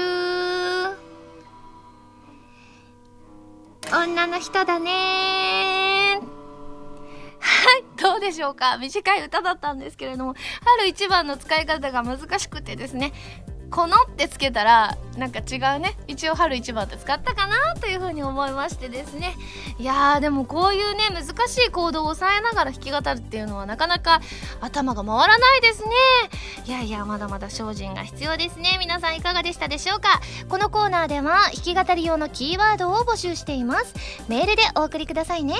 [3.94, 5.91] 女の人だね。
[8.02, 8.78] どうでしょうか？
[8.78, 10.34] 短い歌だったんですけれども
[10.76, 13.12] 春一番の使い方が難しくてですね
[13.72, 15.96] このってつけたらなんか違うね。
[16.06, 19.34] 一応春一番って使ったかなというふうに思いましてですね。
[19.78, 24.20] いやーでもこういうね難しいコードを押さえながら弾き語るっていうのはなかなか
[24.60, 25.90] 頭が回らないですね。
[26.66, 28.76] いやいやまだまだ精進が必要ですね。
[28.78, 30.20] 皆さんいかがでしたでしょうか。
[30.50, 33.94] このコーナーでは弾き語り用のキーワードを募集しています。
[34.28, 35.54] メールでお送りくださいね。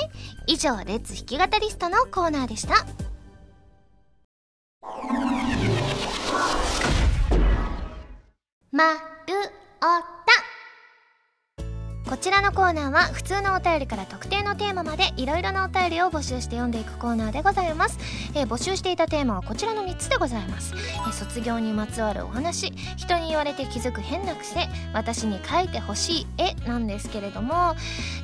[0.47, 2.87] 以上レッツ弾き語リストのコーナーでした。
[8.73, 9.35] まる
[9.83, 10.22] お
[12.09, 17.99] こちらのコーナーは普通のお便りから特定のテーマまでいろいろなお便りを募集して読んでいくコーナーでございます、
[18.35, 22.73] えー、募集していたテーマはこちらの3つでございます、えー、卒業にまつわるお話。
[22.97, 24.69] 人に言われて気づく変な癖。
[24.93, 27.75] 私に書いてほしい絵なんですけれども。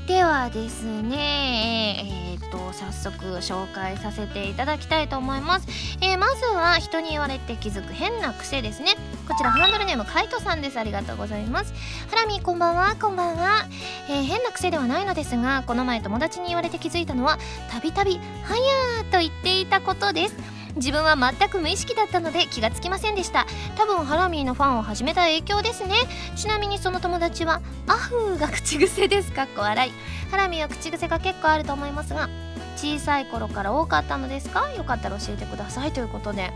[0.06, 5.66] ではですねえー、っと早速紹介させていただきたいと思います、
[6.00, 8.94] えー、まずは人に言われて気づく変な癖ですね。
[9.28, 10.78] こちらハンドルネームカイトさんです。
[10.78, 11.72] ありがとうございます。
[12.10, 12.96] ハラミこんばんは。
[13.00, 13.66] こんばんは。
[14.08, 17.38] えー、変な癖ではないのですがこの前友達に言われて気づいたのは
[17.70, 20.36] たびたび「はやー」と言っていたことです。
[20.76, 23.46] 自分は全く無意識だったので気がつきませんでした。
[23.76, 25.94] 多分ハラミーのファンを始めた影響ですね。
[26.36, 29.44] ちなみにその友達は「アフー」が口癖ですか？
[29.44, 29.92] っこ笑い。
[30.30, 32.28] ハラミーは口癖が結構あると思いますが
[32.76, 34.70] 小さい頃から多かったのですか？
[34.76, 36.52] よかったら教えてくださいということで。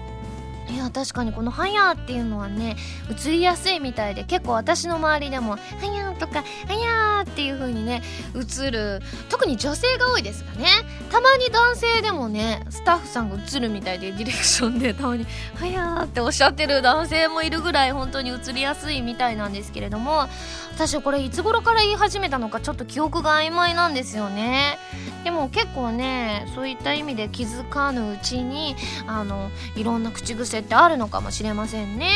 [0.68, 2.76] いや確かにこの「はや」っていうのはね
[3.10, 8.02] 映りやすいみたいで結構私の周りでも「はや」とか「はや」っていう風にね
[8.34, 10.68] 映る特に女性が多いですがね。
[11.10, 20.28] たまに男性でもねスタッフさんが映るみたいでディレクションでたまに「はや」っておっしゃってる男性もいるぐらい本当に映りやすいみたいなんですけれども
[20.74, 24.78] 私はこれいつ頃から言い始めたのかちょっと記憶が曖昧なんですよね。
[25.24, 28.74] でも結構ねそういった意味で気づかぬうちに
[29.06, 32.10] あのいろんな口癖ってあるのかもしれませんね。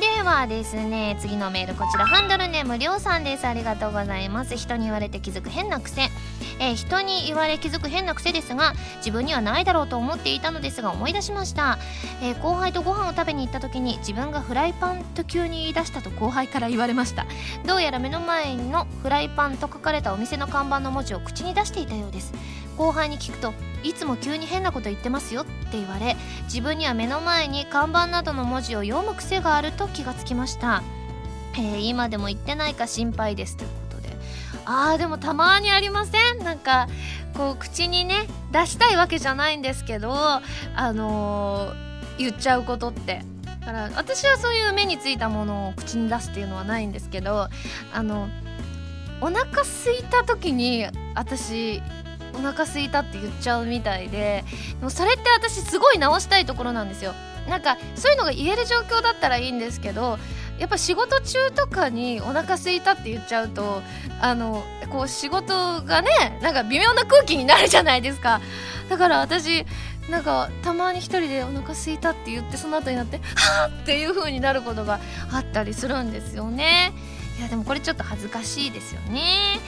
[0.00, 3.46] ではですね次のメールこちらハンドルネームりょうさんです。
[3.46, 4.56] ありがとうございます。
[4.56, 6.08] 人に言われて気づく変な癖。
[6.60, 11.78] え、人に言われ気づく変な癖ですが自分にはないだろうと思っていたのですが思い出しました、
[12.20, 17.26] えー、後輩とご飯を食べに行った時に自分がフライパンと急に言い出したと後輩から言われました。
[17.64, 22.32] どうやら目の前のフライパンと書かれたお店の看板の文字を口に出していたようです。
[22.78, 30.82] 後輩に聞くといつも急に変なこと言ってますよって言われ自分には目の前に看板などの文字を読む癖があると気がつきました、
[31.54, 34.16] えー、今でも言ってないか心配ですということで。
[34.64, 36.38] あーでもたまにありません？
[36.44, 36.88] なんか
[37.34, 40.42] こう口にね出したいわけじゃないんですけどあ
[40.92, 43.22] のー、言っちゃうことって。
[43.60, 47.48] だから私はそういう目についたものを口に出すっていうのはないんですけど
[47.92, 48.28] あの
[49.20, 51.82] お腹すいた時に私
[52.38, 54.44] お腹すいたって言っちゃうみたいで
[54.78, 57.14] でもそれって私すごい直したいところなんですよ。
[57.48, 60.18] なんかそういうのが言える状況だったらいいんですけど
[60.58, 63.80] やっぱ仕事中とかにお腹すいたって言っちゃうと
[64.20, 68.40] あのこう仕事がねなんか微妙な空気になるじゃないですか。
[68.90, 69.64] だから私
[70.10, 76.92] なんかたまに一人でお腹すいたって言ってその後になってはあっていう風になることがあったりするんですよね。
[77.38, 79.60] いやでもこれちょっと恥ずかしいですよね。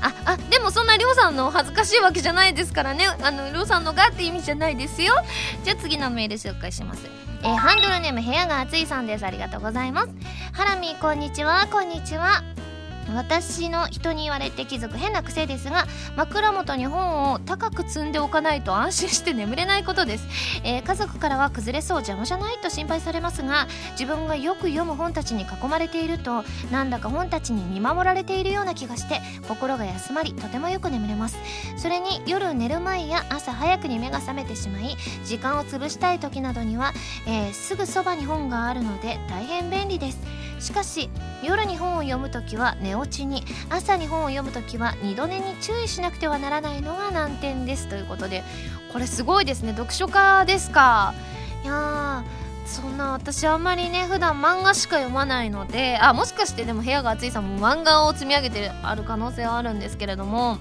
[0.00, 3.06] ああでもそんなりょうさんの恥ずかしいわけじゃないですからね。
[3.22, 5.14] あのりょうさんのがって意味じゃないですよ。
[5.62, 7.06] じゃあ次のメール紹介します。
[7.42, 9.26] えー、ハンドルネーム部屋が暑いさんです。
[9.26, 10.08] ありがとうございます。
[10.52, 11.66] ハラミーこんにちは。
[11.70, 12.42] こんにちは。
[13.14, 20.26] 私の人に言われて気づく変な癖ですが枕元に本を高く積んでおかないと安心して眠れないことです、
[20.64, 31.38] えー、家族からは崩れそう邪魔じゃないと心配されますが自分がよく読む本たちに囲まれているとなんだか本たちに見守られているような気がして心が休まりとてもよく眠れます。
[31.76, 36.92] それに夜寝る前や朝早くに目が覚めてしまい時間を潰したい時などには、
[37.26, 40.18] えー、すぐそばに本があるので大変便利です。
[40.58, 41.08] しかし
[41.42, 43.44] 夜に本を読む時は寝落ちに。
[43.70, 47.88] 朝に本を読む時は二度寝に注意しなくてはならないのが難点です。
[47.88, 48.42] ということで
[48.92, 49.72] これすごいですね。
[49.72, 51.14] 読書家ですか？
[51.64, 52.24] いや
[52.66, 60.58] そんな私あんまりね普段漫画しか読まないのであもしかしてでも部屋が暑いさんも漫画を積み上げてある可能性はあるんですけれども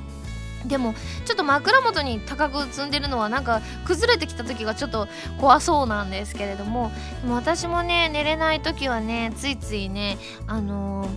[0.66, 0.96] でも
[1.26, 5.08] ちょっと枕元に高く積んでるのはなんか崩れてきた時がちょっと
[5.40, 11.10] 怖そうなんですけれどもでも私もね寝れない時はねついついねあのー、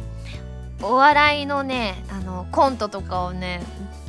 [0.82, 3.60] お笑いのねあのコントとかをね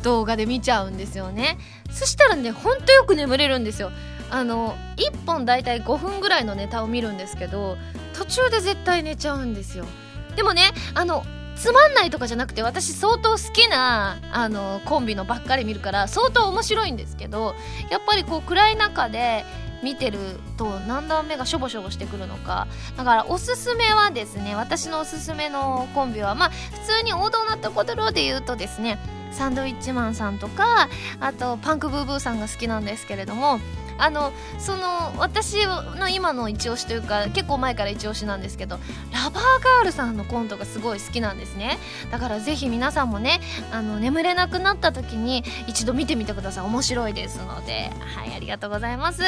[0.03, 1.57] 動画で見ちゃうんですよね。
[1.91, 3.91] そしたらねほんとよく眠れるんですよ。
[4.29, 7.77] あの1本だいたい5分ぐらいのネタを見るんですけど
[8.13, 9.85] 途中で絶対寝ちゃうんですよ。
[10.35, 11.25] でもねあの
[11.57, 17.53] つまんないとかじゃなくて私相当好きなあのコンビのばっかり見るから相当面白いんですけど
[17.91, 19.45] やっぱりこう暗い中で
[19.83, 20.19] 見てる
[20.57, 22.67] と何段目がしょぼしょぼしてくるのか。
[22.97, 28.99] だからおすすめはですね私のおすすめのコンビはまあ普通に王道なところで言うとですね
[29.31, 30.89] サンドウィッチマンさんとか
[31.19, 33.59] あとパンクブーブーさんが好きなんですけれども
[33.97, 38.79] あのその私の今の一押しというか結構前から一押しなんですけど
[39.13, 41.77] ラバーガールさんのコントがすごい好きなんですね。
[42.11, 43.39] だからぜひ皆さんもね
[43.71, 46.65] あの眠れなくなった時に一度見てみてください。
[46.65, 47.91] 面白いですので。
[48.15, 49.19] はいありがとうございます。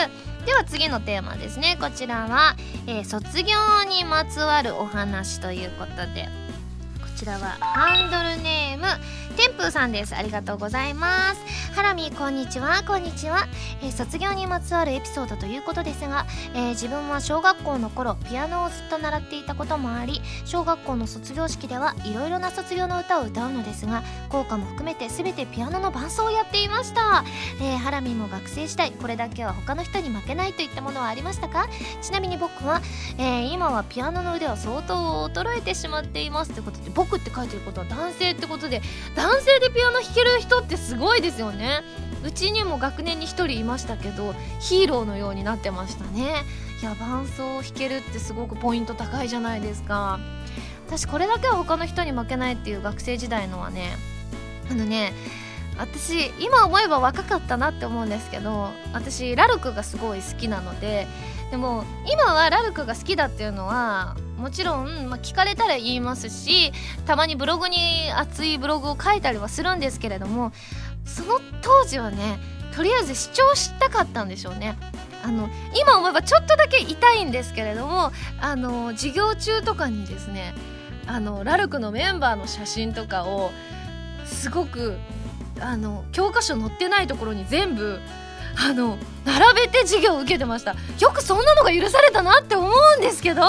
[0.45, 1.77] では次のテーマですね。
[1.79, 2.55] こちらは、
[2.87, 3.53] えー、卒業
[3.87, 6.27] にまつわるお話ということで。
[6.99, 8.62] こちらはハンドルネーム。
[9.35, 10.15] 天風さんです。
[10.15, 11.41] ありがとうございます。
[11.73, 12.83] ハラミこんにちは。
[12.85, 13.47] こんにちは、
[13.81, 27.23] えー、卒業にまつわるエピソードということですが、えー、自分は小学校の頃ピアノをずっと習っていたこともあり小学校の卒業式ではいろいろな卒業の歌を歌うのですが校歌も含めて全てピアノの伴奏をやっていました、
[27.61, 31.67] え、ハラミも学生時代これだけは他の人に負けないといったものはありましたか？
[32.01, 32.81] ちなみに僕は、
[33.17, 38.81] え今はピアノの腕は相当衰えてしまっていますということで僕って書いてることは男性ってことことで
[39.15, 41.81] 男性でピアノ弾ける人ってすごいですよね。
[42.23, 46.43] うちにも学年に1人いましたけどヒーローのようになってましたね。
[46.81, 50.19] いや伴奏を弾けるってすごくポイント高いじゃないですか。
[50.87, 53.97] 私これだけは他の人に負けないっていう学生時代のはね
[54.71, 55.13] あのね
[55.77, 61.07] 私今思えば若かったなって思うんですけど私ラルクがすごい好きなので
[61.51, 66.73] でも今はラルクが好きだっていうのはもちろん、まあ、聞かれたら言いますし
[67.05, 70.51] たまにブログに熱いブログを書いたりはするんですけれども
[71.05, 72.39] その当時はね
[72.75, 74.77] とりあえず主張したかったんでしょうね。
[75.23, 75.47] あの
[75.79, 80.53] 今思えばちょっとだけ痛いんですけれどもあの授業中とかにですね
[81.07, 83.51] あのラルクのメンバーの写真とかを
[84.25, 84.97] すごく
[85.61, 88.01] あの教科書載ってないところに全部
[88.57, 90.75] あの並べて授業を受けてました。
[90.99, 93.41] よくそんなのが許されたなって思うんですけど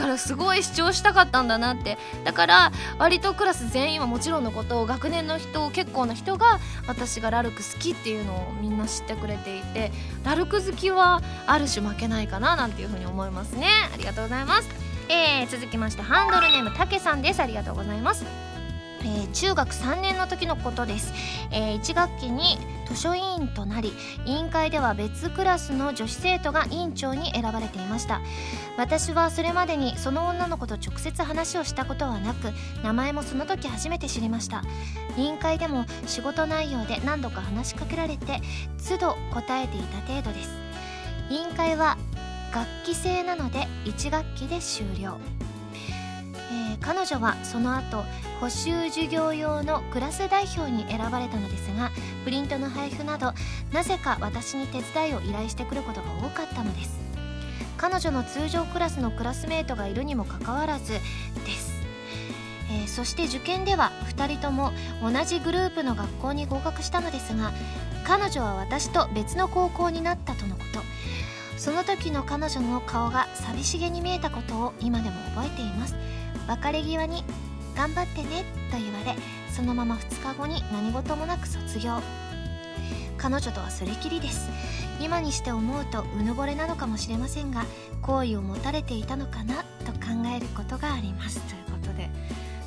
[0.00, 1.98] からすごい主張したかったんだなって。
[2.24, 9.92] だから割とクラス全員はもちろんのことを学年の人結構な人が私がラルク好きっていうのをみんな知ってくれていて
[10.24, 13.66] ラルク好きはある種負けないかななんていうふうに思いますね。
[13.92, 14.68] ありがとうございます、
[15.08, 17.40] えー、続きましてハンドルネームたけさんです。
[17.40, 18.24] ありがとうございます。
[19.02, 21.12] えー、中学3年の時のことです、
[21.50, 23.92] えー、1学期に図書委員となり
[24.26, 28.20] 委員会では別クラスの女子生徒が委員長に選ばれていました。
[28.76, 34.62] 私はそれまでにその女の子と直接話をしたことはなく名前もその時初めて知りました。
[35.16, 38.40] 委員会でも仕事内容で何度か話しかけられて
[38.88, 40.50] 都度答えていた程度です。
[41.30, 41.96] 委員会は
[42.52, 45.18] 楽器制なので1学期で終了、
[46.80, 48.04] 彼女はその後
[48.40, 51.90] 補習授業用のクラス代表に選ばれたのですが
[52.24, 53.32] プリントの配布など
[53.72, 56.98] なぜか私に手伝いを依頼してくることが多かったのです。
[57.76, 61.72] 彼女の通常クラスのクラスメートがいるにもかかわらずです、
[62.70, 64.72] えー、そして受験では2人とも
[65.02, 67.52] 同じグループの学校に合格したのですが
[68.04, 70.80] 彼女は私と別の高校になったとのこと。
[71.56, 75.94] その時の彼女の顔が寂しげに見えたことを今でも覚えています。
[76.50, 77.22] 別れ際に
[77.76, 79.16] 「頑張ってね」と言われ
[79.54, 82.02] そのまま2日後に何事もなく卒業。
[83.18, 84.48] 彼女とはそれきりです。
[85.00, 87.64] 今にして思うとうぬぼれなのかもしれませんが
[88.02, 91.40] 好意を持たれていたのかなと考えることがあります。
[91.40, 92.10] ということで。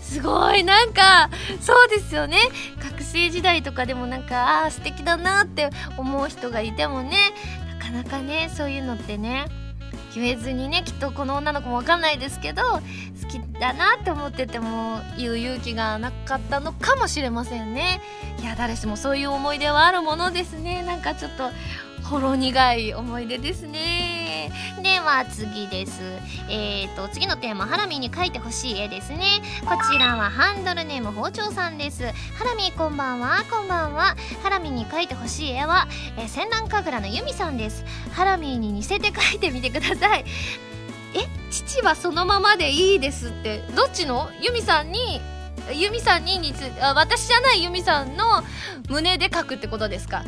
[0.02, 1.30] すごいなんか
[1.60, 2.38] そうですよね。
[2.82, 7.18] 学生時代とかでもなんかああ素敵だなって思う人がいてもね
[7.80, 9.46] なかなかねそういうのってね
[10.16, 12.80] 言えずにねきっとこの女の子も分かんないですけど好
[13.30, 18.02] きだなって思ってても言う勇気がなかったのかもしれませんね。
[18.42, 20.84] いや誰しもそういう思い出はあるものですね。
[20.84, 21.50] なんかちょっと
[22.14, 24.52] ほろ苦い思い出ですね。
[24.84, 26.00] では次です。
[26.48, 29.42] えーと次のテーマハラミに描いてほしい絵ですね。
[29.66, 32.06] こちらはハンドルネーム包丁さんです。
[32.38, 33.44] ハラミこんばんは。
[33.50, 34.16] こんばんは。
[34.44, 37.84] ハラミに描いてほしい絵は、えー、戦乱神楽のユミさんです。
[38.12, 40.24] ハラミに似せて描いてみてください。
[41.16, 43.64] え父はそのままでいいですって。
[43.76, 44.30] どっちの？
[44.40, 45.20] ユミさんに
[45.74, 48.44] ユミさんに似つあ私じゃないユミさんの
[48.88, 50.24] 胸で描くってことですか？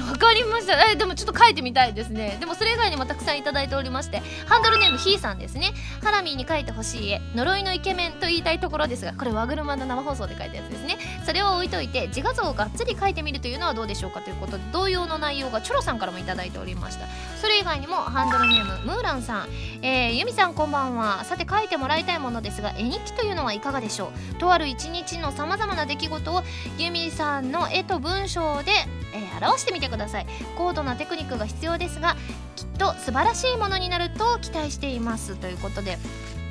[0.00, 0.90] わかりました。
[0.90, 2.36] えでもちょっと書いてみたいですね。
[2.40, 5.72] でもそれ以外にもたくさんいただいておりましてハンドルネームひーさんですね。
[6.02, 10.98] ハラミーに書いてほしい絵呪いのイケメンと言いたいところですがこれ和車の生放送で書いたやつですね。
[11.24, 17.06] それを置いといて自画像をがっつり書いてみるというのはどうでしょうかということで同様の内容がチョロさんからもいただいておりました。
[17.40, 19.48] それ以外にもハンドルネームムーランさん、
[19.82, 21.24] えー、ユミさんこんばんは。
[21.24, 24.34] さて書いてもらいたいものですが絵日記というのはいかがでしょう。
[24.36, 26.42] とある一日のさまざまな出来事を
[26.78, 28.72] ユミさんの絵と文章で
[29.14, 30.26] えー、表してみてください。
[30.58, 32.16] 高度なテクニックが必要ですが
[32.56, 35.98] きっと素晴らしいものになると期待していますということで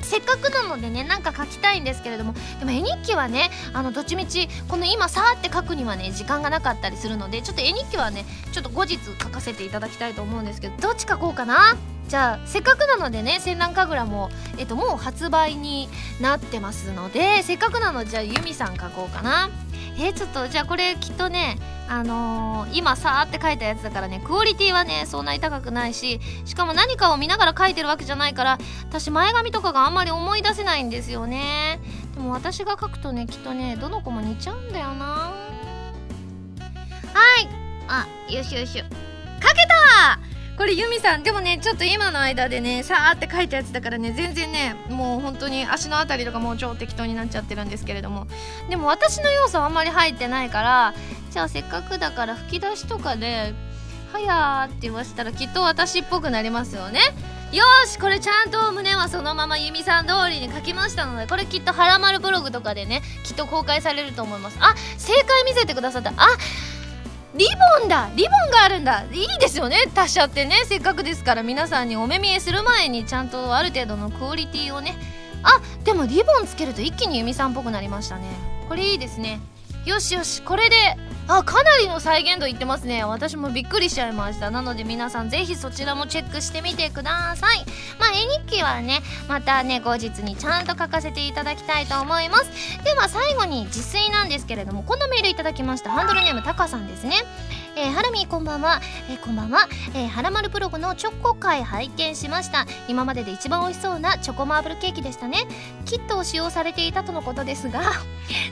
[0.02, 11.76] せっかくなのでねなんか書きたいんですけれどもでも絵日記はねあのどっちみちこの今さーって書くにはね時間がなかったりするのでちょっと絵日記はねちょっと後日書かせていただきたいと思うんですけどどっち書こうかな？
[12.08, 15.88] じゃあせっかくなのでね戦乱神楽も、えっと、もう発売に
[16.20, 19.48] なってますのでせっかくなのでじゃあユミさん書こうかな。
[19.96, 21.56] えー、ちょっとじゃあこれきっとね
[21.88, 31.78] あのー、今さーって書いたやつだからねクオリティはねそんなに高くないししかも何かを見ながら書いてるわけじゃないから私前髪とかがあんまり思い出せないんですよね。
[32.14, 35.04] でも私が書くとねきっとねどの子も似ちゃうんだよな。
[35.04, 35.32] は
[37.40, 37.48] い。
[37.86, 38.88] あよしよし書け
[39.68, 48.26] たこれユミさんでもねちょっと今の間でねさーって書いたやつだからね全然ねもう本当に足のあたりとかもう超適当になっちゃってるんですけれども。
[48.70, 50.94] でも私の要素はあんまり入ってないから
[51.30, 53.52] じゃあせっかくだから吹き出しとかで
[54.12, 57.00] 「はやー」って言わせたらきっと私っぽくなりますよね。
[57.52, 64.56] よしこれちゃんと胸はそのままユミさん通りに書きましたのでこれきっと「はらまるブログ」とかでねきっと公開されると思います。
[64.60, 66.12] あ正解見せてくださった。
[66.16, 66.28] あ
[67.36, 67.46] リ
[67.80, 69.04] ボンだリボンがあるんだ。
[69.12, 69.76] いいですよね。
[69.92, 70.62] 達者ってね。
[70.66, 74.96] せっかくですから皆さんにお目見えする前にちゃんとある程度のクオリティをね。
[75.42, 78.24] あでもリボンつけると一気にユミさんっぽくなりましたね。
[78.68, 79.40] これいいですね。
[79.84, 80.76] よしよしこれで
[81.26, 83.02] あかなりの再現度いってますね。
[83.02, 84.50] 私もびっくりしちゃいました。
[84.50, 87.64] なので皆さんぜひそちらもチェックしてみてください。
[87.98, 92.84] まあ絵日記はねまたね後日にちゃんと書かせていただきたいと思います。
[92.84, 95.90] では最後に自炊なんですけれどもこんなメールいただきました。
[95.90, 97.16] ハンドルネームタカさんですね。
[97.76, 99.66] えー、ハラミこんばんは、えー、こんばんは、
[99.96, 102.66] えー、はらまるブログのチョコ会拝見しました。
[102.86, 105.46] 今までで一番美味しそうなチョコマーブルケーキでしたね。
[105.86, 107.82] キットを使用されていたとのことですが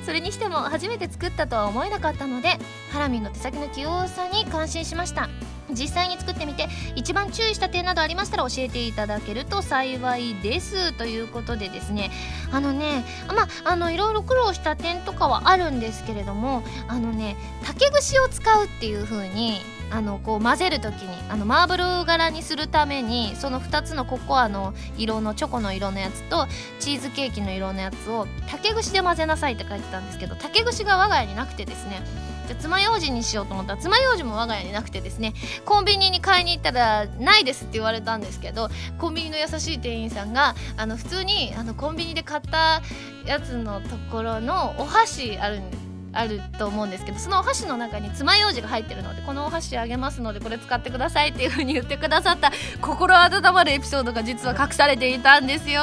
[0.05, 2.59] それにしても初めて作ったとは思えなかったので
[2.91, 5.29] ハラミの手先の器用さに感心しました。
[5.71, 10.93] 実際に作ってみて一番注意した点などありましたら教えていただけると幸いです。
[10.93, 12.11] ということでですね。
[12.51, 19.61] あのねまああのいろいろ苦労した点とかはあるんですけれどもあのね竹串を使うっていう風に
[19.91, 26.47] あのこう混ぜる時にあのマーブル柄にするためにその2つのココアの色のチョコの色のやつと
[26.81, 32.03] チーズケーキの色のやつを竹串で混ぜなさいって書いてたんですけど竹串が我が家になくてですね。
[32.47, 35.35] じゃ爪楊枝にしようと思ったら爪楊枝も我が家になくてですね
[35.65, 38.69] コンビニに買いに行ったらないですって言われたんですけど
[38.99, 42.83] コンビニの優しい店員さんがあの普通にあのコンビニで買った
[43.27, 45.82] やつのところのお箸あるんです。
[46.13, 55.83] あると思うんですけどそのお箸の中に爪楊枝が入ってるのでこのお箸あげますのでこれ使ってくださいっていう風に言ってくださった 心温まるエピソードが実は隠されていたんですよ。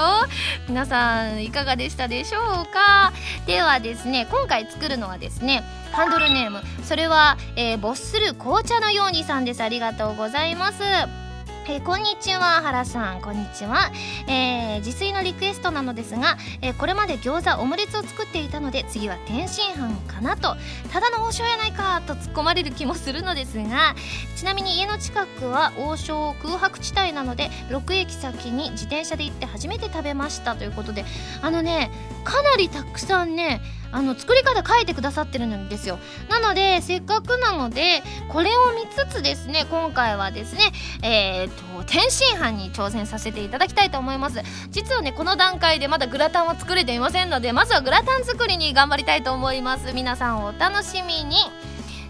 [0.68, 3.12] 皆さんいかがでしたでしょうか？
[3.46, 9.64] ではですね今回作るのはですねハンドルネームそれは、えー、ボッスル紅茶のようにさんです。
[9.64, 11.29] ありがとうございます。
[11.70, 13.22] えー、こんにちは原さん。
[13.22, 13.92] こんにちは、
[14.28, 20.56] えー、自炊のリクエストなのですが、えー、これまで餃子オムレツを作っていたので次は天津飯かなと
[20.92, 23.94] ただの王将やないかと突っ込まれる気もするのですが
[24.36, 31.06] ちなみに家の近くは王将空白地帯なので6駅先に自転車で行って初めて食べましたということで
[31.44, 31.92] あのね
[32.24, 33.62] かなりたくさんね
[33.92, 40.62] あの作り方書いてくださってるんですよなのでせっかくなのでこれを見つつですね今回はですね
[41.02, 51.38] えー、と天津飯に挑戦させていただきたいと思います実はねこの段階でまだグラタンは作れていませんのでまずはグラタン作りに頑張りたいと思います皆さんお楽しみに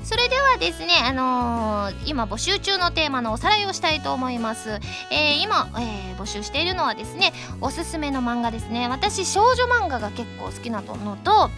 [0.10, 4.80] それではですね、あのー、今募集中のテーマのおさらいをしたいと思います。
[5.12, 8.88] えー、今、えー、募集しているのはですね、おすすめの漫画ですね。
[8.88, 11.52] 私、少女漫画が結構好きなのと、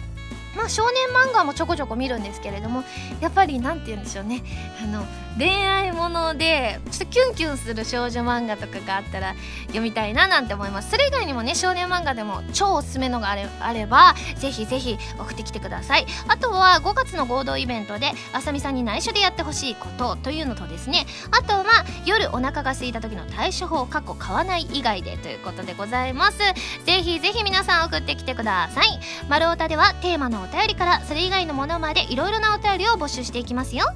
[0.56, 2.84] まあ少年漫画もちょこちょこ見るんですけれども
[3.20, 4.42] やっぱり何て言うんでしょうね。
[4.82, 5.04] あの
[5.38, 9.34] 恋愛ものでちょっとキュンキュンする少女漫画とかがあったら
[9.68, 10.90] 読みたいななんて思います。
[10.90, 16.06] それ以外にもね少年漫画でも超おすすめのがあれあればぜひぜひ送ってきてください。
[16.28, 21.06] あとは5月の合同イベントであさみさんに内緒でやってほしいことというのとですね。
[21.30, 21.64] あとは
[22.04, 26.38] 夜お腹が空いた時の対処法過去買わない以外でということでございます。
[26.84, 29.00] ぜひぜひ皆さん送ってきてください。
[29.30, 33.86] 丸太ではテーマのお便りからそれ以外のものまでいろいろなお便りを募集していきますよ。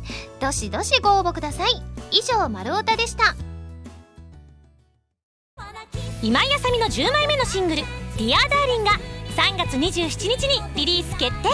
[0.41, 1.83] どしどしご応募ください。
[2.11, 3.35] 以上丸太でした。
[6.23, 8.93] 今井麻美の10枚目のシングル「Dear Darling が
[9.37, 11.49] 3月27日にリリース決定。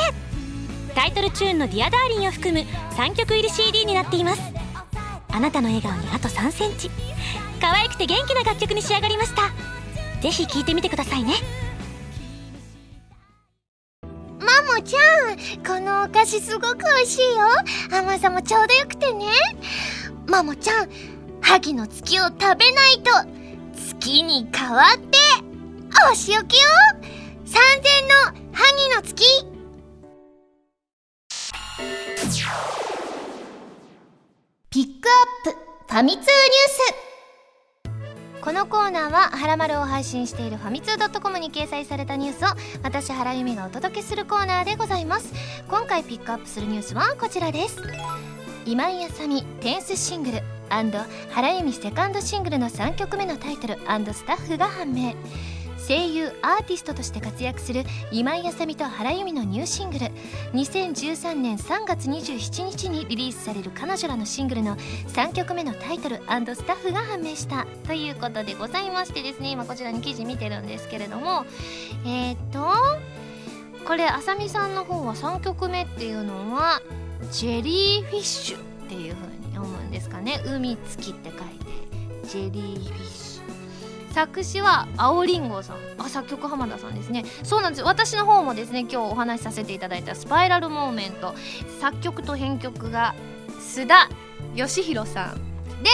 [0.94, 4.42] タイトルチューンの「Dear Darling を含む3曲入り CD になっています。
[5.30, 6.90] あなたの笑顔にあと3センチ。
[7.60, 9.50] 可愛くて元気な楽曲に仕上がりました。
[10.20, 11.34] ぜひ聴いてみてくださいね。
[14.52, 14.98] マモちゃ
[15.32, 15.36] ん
[15.66, 17.46] このお菓子すごく美味しいよ。
[17.90, 19.26] 甘さもちょうどよくてね。
[20.26, 20.90] マモちゃん
[21.40, 23.10] 萩の月を食べないと
[23.74, 25.18] 月に変わって
[26.10, 26.68] お仕置きよ
[27.46, 28.14] 三千の
[28.52, 29.24] 萩の月。
[34.68, 35.08] ピック
[35.46, 35.58] アップ
[35.92, 37.11] ファミ通ニュース。
[38.42, 42.48] このコーナーは「はらまる」を配信しているファミツー .com に掲載されたニュースを
[42.82, 45.32] 私原由美がお届けするコーナーでございます。
[45.68, 47.80] 今回ピックアップするニュースはこちらです。
[48.66, 50.42] 今井あさみテンスシングル
[51.30, 53.78] 原由美セカンドシングルの3曲目のタイトル
[54.12, 55.14] スタッフが判明。
[55.92, 60.06] 声優アーティストとして活躍する今井麻美と原由実のニューシングル。
[60.54, 67.66] 2013年3月27日にリリースされる彼女らのシングルの3曲目のタイトルスタッフが判明した。
[67.86, 71.44] ということでございましてですね今こちらに記事見てるんですけれども。
[72.06, 72.64] えー、っと
[73.86, 76.80] これ麻美さんの方は3曲目っていうのは
[77.30, 80.40] Jellyfish っていう風に読むんですかね。
[80.46, 82.26] 海月って書いて。
[82.26, 83.21] Jellyfish。
[84.12, 85.76] 作詞は青りんごさん。
[85.98, 87.24] あ作曲浜田さんですね。
[87.42, 87.82] そうなんです。
[87.82, 91.34] 私の方もですね今日お話しさせていただいた「スパイラルモーメント」
[91.80, 93.14] 作曲と編曲が
[93.58, 94.08] 須田
[94.54, 95.51] 義弘さん。
[95.82, 95.90] で、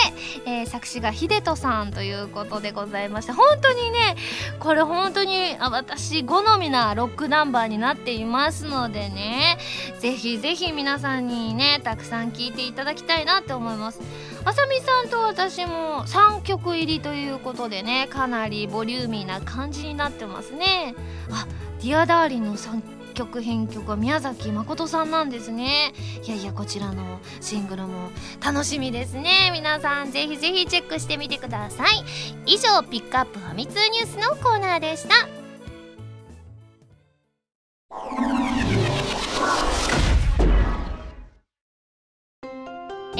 [0.47, 4.16] えー、作詞が秀人さんということでございまして本当にね
[4.59, 9.59] これ本当にあ私好みなロックナンバーになっていますのでね
[10.01, 14.01] ぜひぜひ皆さんにねたくさん聴いていただきたいなって思います。
[14.45, 20.95] あさみさんと私も3曲入りということでねかなりボリューミーな感じになってますね。
[21.30, 21.47] あ
[21.82, 25.92] Dear Darling の3曲編曲は宮崎誠さんなんですね。
[26.24, 28.10] いやいやこちらのシングルも
[28.40, 29.50] 楽しみですね。
[29.52, 32.04] 皆さんぜひぜひチェックしてみてください。
[32.46, 35.16] 以上ピックアップファミ通ニュースのコーナーでした。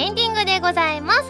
[0.09, 1.23] エンディングでございます。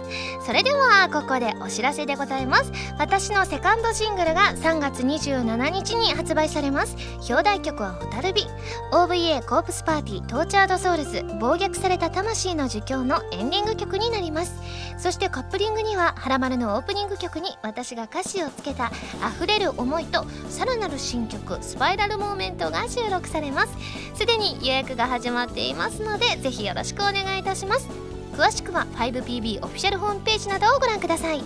[0.46, 2.70] それではここでお知らせでございます。
[2.96, 6.96] 私のセカンドシングルが3月27日に発売されます。
[7.28, 8.46] 表題曲は「蛍火」
[8.94, 11.24] OVA Corpse Party Tortured Souls。
[11.40, 14.54] 暴虐された魂の呪叫のエンディング曲になります。
[14.96, 18.92] そしてカップリングには「はらまる」のオープニング曲に私が歌詞をつけた
[19.36, 23.72] 溢れる思いとさらなる新曲「スパイラルモーメント」が収録されます。
[24.14, 28.07] すでに予約が始まっていますのでぜひよろしくお願いいたします。
[28.39, 31.43] 詳しくは 5PB オフィシャルホームページなどをご覧ください。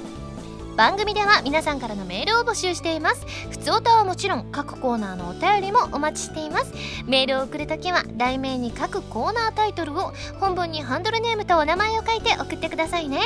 [0.77, 3.25] 番組では皆さんからのメールを募集しています。
[3.51, 6.71] 普通歌はもちろん各コーナーのお便りもお待ちしています。
[7.07, 13.21] メールを送るときは題名に各コーナータイトルを本文にハンドルネームとお名前を書いて送ってくださいね。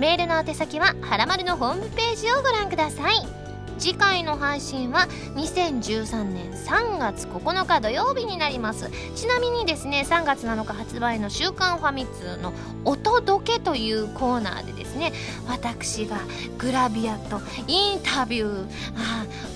[0.00, 3.43] メールの宛先ははらまるのホームページをご覧ください。
[3.78, 8.90] 次回の配信は2013年3月9日土曜日になります。
[9.14, 12.52] ちなみにですね3月7日発売の「週刊ファミ通」の
[12.84, 15.12] 「お届け」というコーナーでですね
[15.48, 16.18] 私が
[16.58, 18.66] グラビアとインタビュ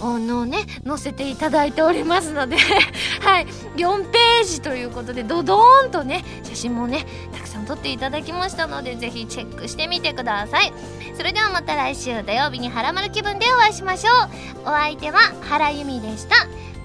[0.00, 2.56] ーのね載せていただいておりますので
[3.20, 3.46] はい
[3.76, 10.72] 4ページということでドドーンとね写真もねたくさん撮っていただきましたのでぜひチェックしてみてください。
[11.18, 14.07] それではまた来週土曜日にハラマル気分でお会いしましょう。
[14.08, 14.62] ょう。
[14.62, 16.36] お相手は原由美でした。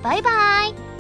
[0.02, 0.30] バイバ
[0.68, 0.93] イ。